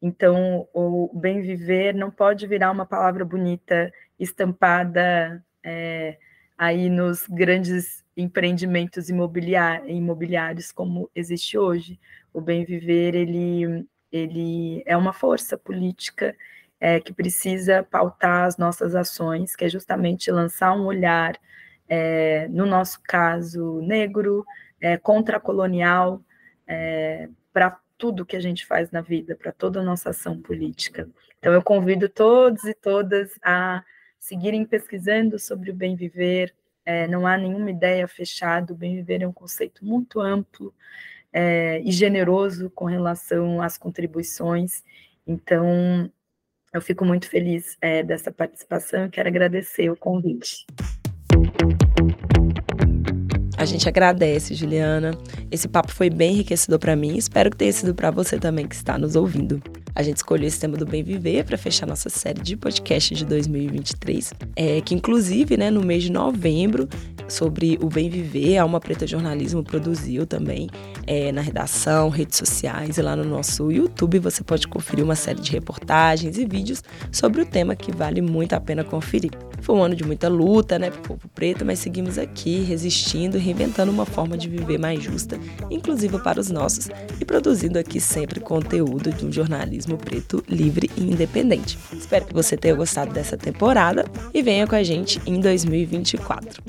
Então, 0.00 0.68
o 0.74 1.10
bem 1.14 1.40
viver 1.40 1.94
não 1.94 2.10
pode 2.10 2.46
virar 2.46 2.70
uma 2.70 2.86
palavra 2.86 3.24
bonita 3.24 3.92
estampada 4.18 5.42
é, 5.64 6.18
aí 6.56 6.88
nos 6.88 7.26
grandes 7.26 8.04
empreendimentos 8.16 9.08
imobiliários 9.10 10.72
como 10.72 11.10
existe 11.14 11.58
hoje. 11.58 11.98
O 12.32 12.40
bem 12.40 12.64
viver 12.64 13.14
ele, 13.14 13.86
ele 14.12 14.82
é 14.86 14.96
uma 14.96 15.12
força 15.12 15.56
política 15.56 16.36
é, 16.80 17.00
que 17.00 17.12
precisa 17.12 17.82
pautar 17.82 18.44
as 18.44 18.56
nossas 18.56 18.94
ações, 18.94 19.56
que 19.56 19.64
é 19.64 19.68
justamente 19.68 20.30
lançar 20.30 20.72
um 20.74 20.86
olhar, 20.86 21.36
é, 21.88 22.48
no 22.48 22.66
nosso 22.66 23.00
caso, 23.02 23.80
negro, 23.80 24.44
é, 24.80 24.96
contracolonial, 24.96 26.22
é, 26.66 27.28
para 27.52 27.78
tudo 27.96 28.26
que 28.26 28.36
a 28.36 28.40
gente 28.40 28.66
faz 28.66 28.90
na 28.90 29.00
vida, 29.00 29.34
para 29.34 29.52
toda 29.52 29.80
a 29.80 29.84
nossa 29.84 30.10
ação 30.10 30.40
política. 30.40 31.08
Então, 31.38 31.52
eu 31.52 31.62
convido 31.62 32.08
todos 32.08 32.64
e 32.64 32.74
todas 32.74 33.38
a 33.42 33.82
seguirem 34.18 34.64
pesquisando 34.64 35.38
sobre 35.38 35.70
o 35.70 35.74
bem 35.74 35.96
viver. 35.96 36.54
É, 36.84 37.06
não 37.08 37.26
há 37.26 37.36
nenhuma 37.36 37.70
ideia 37.70 38.06
fechada, 38.06 38.72
o 38.72 38.76
bem 38.76 38.96
viver 38.96 39.22
é 39.22 39.28
um 39.28 39.32
conceito 39.32 39.84
muito 39.84 40.20
amplo 40.20 40.74
é, 41.32 41.80
e 41.82 41.90
generoso 41.92 42.70
com 42.70 42.84
relação 42.84 43.62
às 43.62 43.78
contribuições. 43.78 44.82
Então, 45.26 46.10
eu 46.76 46.80
fico 46.82 47.04
muito 47.04 47.28
feliz 47.28 47.76
é, 47.80 48.02
dessa 48.02 48.30
participação 48.30 49.06
e 49.06 49.08
quero 49.08 49.28
agradecer 49.28 49.90
o 49.90 49.96
convite. 49.96 50.66
A 53.56 53.64
gente 53.64 53.88
agradece, 53.88 54.54
Juliana. 54.54 55.12
Esse 55.50 55.66
papo 55.66 55.90
foi 55.90 56.10
bem 56.10 56.34
enriquecedor 56.34 56.78
para 56.78 56.94
mim. 56.94 57.16
Espero 57.16 57.50
que 57.50 57.56
tenha 57.56 57.72
sido 57.72 57.94
para 57.94 58.10
você 58.10 58.38
também 58.38 58.68
que 58.68 58.74
está 58.74 58.98
nos 58.98 59.16
ouvindo. 59.16 59.62
A 59.96 60.02
gente 60.02 60.18
escolheu 60.18 60.46
esse 60.46 60.60
tema 60.60 60.76
do 60.76 60.84
Bem 60.84 61.02
Viver 61.02 61.42
para 61.42 61.56
fechar 61.56 61.86
nossa 61.86 62.10
série 62.10 62.42
de 62.42 62.54
podcast 62.54 63.14
de 63.14 63.24
2023, 63.24 64.34
é, 64.54 64.82
que 64.82 64.94
inclusive, 64.94 65.56
né, 65.56 65.70
no 65.70 65.82
mês 65.82 66.02
de 66.02 66.12
novembro, 66.12 66.86
sobre 67.26 67.78
o 67.82 67.88
Bem 67.88 68.10
Viver, 68.10 68.58
a 68.58 68.62
Alma 68.62 68.78
Preta 68.78 69.06
Jornalismo 69.06 69.62
produziu 69.62 70.26
também 70.26 70.68
é, 71.06 71.32
na 71.32 71.40
redação, 71.40 72.10
redes 72.10 72.36
sociais 72.36 72.98
e 72.98 73.02
lá 73.02 73.16
no 73.16 73.24
nosso 73.24 73.72
YouTube 73.72 74.18
você 74.18 74.44
pode 74.44 74.68
conferir 74.68 75.02
uma 75.02 75.16
série 75.16 75.40
de 75.40 75.50
reportagens 75.50 76.36
e 76.36 76.44
vídeos 76.44 76.84
sobre 77.10 77.40
o 77.40 77.46
tema 77.46 77.74
que 77.74 77.90
vale 77.90 78.20
muito 78.20 78.52
a 78.52 78.60
pena 78.60 78.84
conferir. 78.84 79.30
Foi 79.62 79.74
um 79.74 79.82
ano 79.82 79.96
de 79.96 80.04
muita 80.04 80.28
luta, 80.28 80.78
né, 80.78 80.90
para 80.90 81.00
o 81.00 81.02
povo 81.02 81.28
preto, 81.34 81.64
mas 81.64 81.78
seguimos 81.78 82.18
aqui 82.18 82.60
resistindo 82.60 83.38
reinventando 83.38 83.90
uma 83.90 84.04
forma 84.04 84.36
de 84.36 84.48
viver 84.48 84.78
mais 84.78 85.02
justa, 85.02 85.38
inclusive 85.70 86.18
para 86.18 86.38
os 86.38 86.50
nossos, 86.50 86.88
e 87.18 87.24
produzindo 87.24 87.78
aqui 87.78 87.98
sempre 87.98 88.40
conteúdo 88.40 89.10
de 89.10 89.24
um 89.24 89.32
jornalismo 89.32 89.85
preto 89.94 90.42
livre 90.48 90.90
e 90.96 91.02
independente. 91.02 91.78
Espero 91.92 92.24
que 92.24 92.32
você 92.32 92.56
tenha 92.56 92.74
gostado 92.74 93.12
dessa 93.12 93.36
temporada 93.36 94.06
e 94.32 94.42
venha 94.42 94.66
com 94.66 94.74
a 94.74 94.82
gente 94.82 95.20
em 95.26 95.38
2024. 95.38 96.62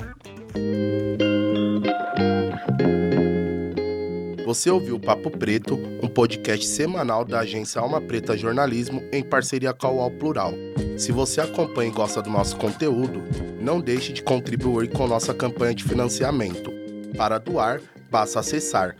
Você 4.45 4.71
ouviu 4.71 4.95
o 4.95 4.99
Papo 4.99 5.29
Preto, 5.29 5.77
um 6.01 6.07
podcast 6.07 6.65
semanal 6.65 7.25
da 7.25 7.39
agência 7.39 7.81
Alma 7.81 7.99
Preta 7.99 8.37
Jornalismo 8.37 9.03
em 9.11 9.21
parceria 9.21 9.73
com 9.73 9.87
a 9.87 9.91
UOL 9.91 10.11
Plural. 10.11 10.53
Se 10.97 11.11
você 11.11 11.41
acompanha 11.41 11.91
e 11.91 11.93
gosta 11.93 12.21
do 12.21 12.29
nosso 12.29 12.55
conteúdo, 12.55 13.21
não 13.59 13.81
deixe 13.81 14.13
de 14.13 14.23
contribuir 14.23 14.89
com 14.89 15.05
nossa 15.05 15.33
campanha 15.33 15.75
de 15.75 15.83
financiamento. 15.83 16.71
Para 17.17 17.37
doar, 17.39 17.81
basta 18.09 18.39
acessar 18.39 18.95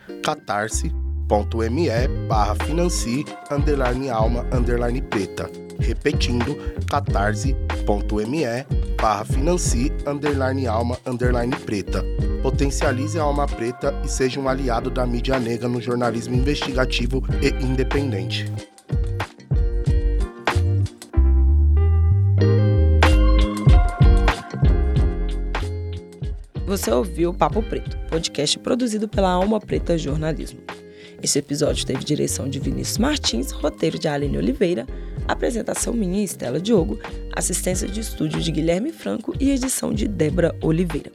catarse.me 1.28 2.08
barra 2.28 2.56
financie 2.66 3.26
underline 3.52 4.10
alma 4.10 4.46
underline 4.54 5.02
preta. 5.02 5.50
Repetindo, 5.80 6.56
catarse.me 6.90 8.66
barra 9.00 9.26
financie 9.26 9.92
underline 10.06 10.68
alma 10.68 10.98
underline 11.06 11.56
preta. 11.66 12.04
Potencialize 12.42 13.20
a 13.20 13.24
alma 13.24 13.46
preta 13.46 13.94
e 14.04 14.08
seja 14.08 14.40
um 14.40 14.48
aliado 14.48 14.90
da 14.90 15.06
mídia 15.06 15.40
negra 15.40 15.68
no 15.68 15.82
jornalismo 15.82 16.36
investigativo 16.36 17.24
e 17.42 17.50
independente. 17.64 18.46
Você 26.66 26.92
ouviu 26.92 27.34
Papo 27.34 27.64
Preto, 27.64 27.98
podcast 28.10 28.60
produzido 28.60 29.08
pela 29.08 29.32
Alma 29.32 29.58
Preta 29.58 29.98
Jornalismo. 29.98 30.67
Esse 31.22 31.40
episódio 31.40 31.86
teve 31.86 32.04
direção 32.04 32.48
de 32.48 32.60
Vinícius 32.60 33.00
Martins, 33.00 33.52
roteiro 33.52 33.98
de 33.98 34.08
Aline 34.08 34.38
Oliveira, 34.38 34.86
apresentação 35.28 35.94
minha, 35.94 36.24
Estela 36.24 36.60
Diogo, 36.60 37.00
assistência 37.36 37.88
de 37.88 38.00
estúdio 38.00 38.40
de 38.40 38.52
Guilherme 38.52 38.92
Franco 38.92 39.34
e 39.40 39.50
edição 39.50 39.92
de 39.92 40.08
Débora 40.08 40.56
Oliveira. 40.62 41.12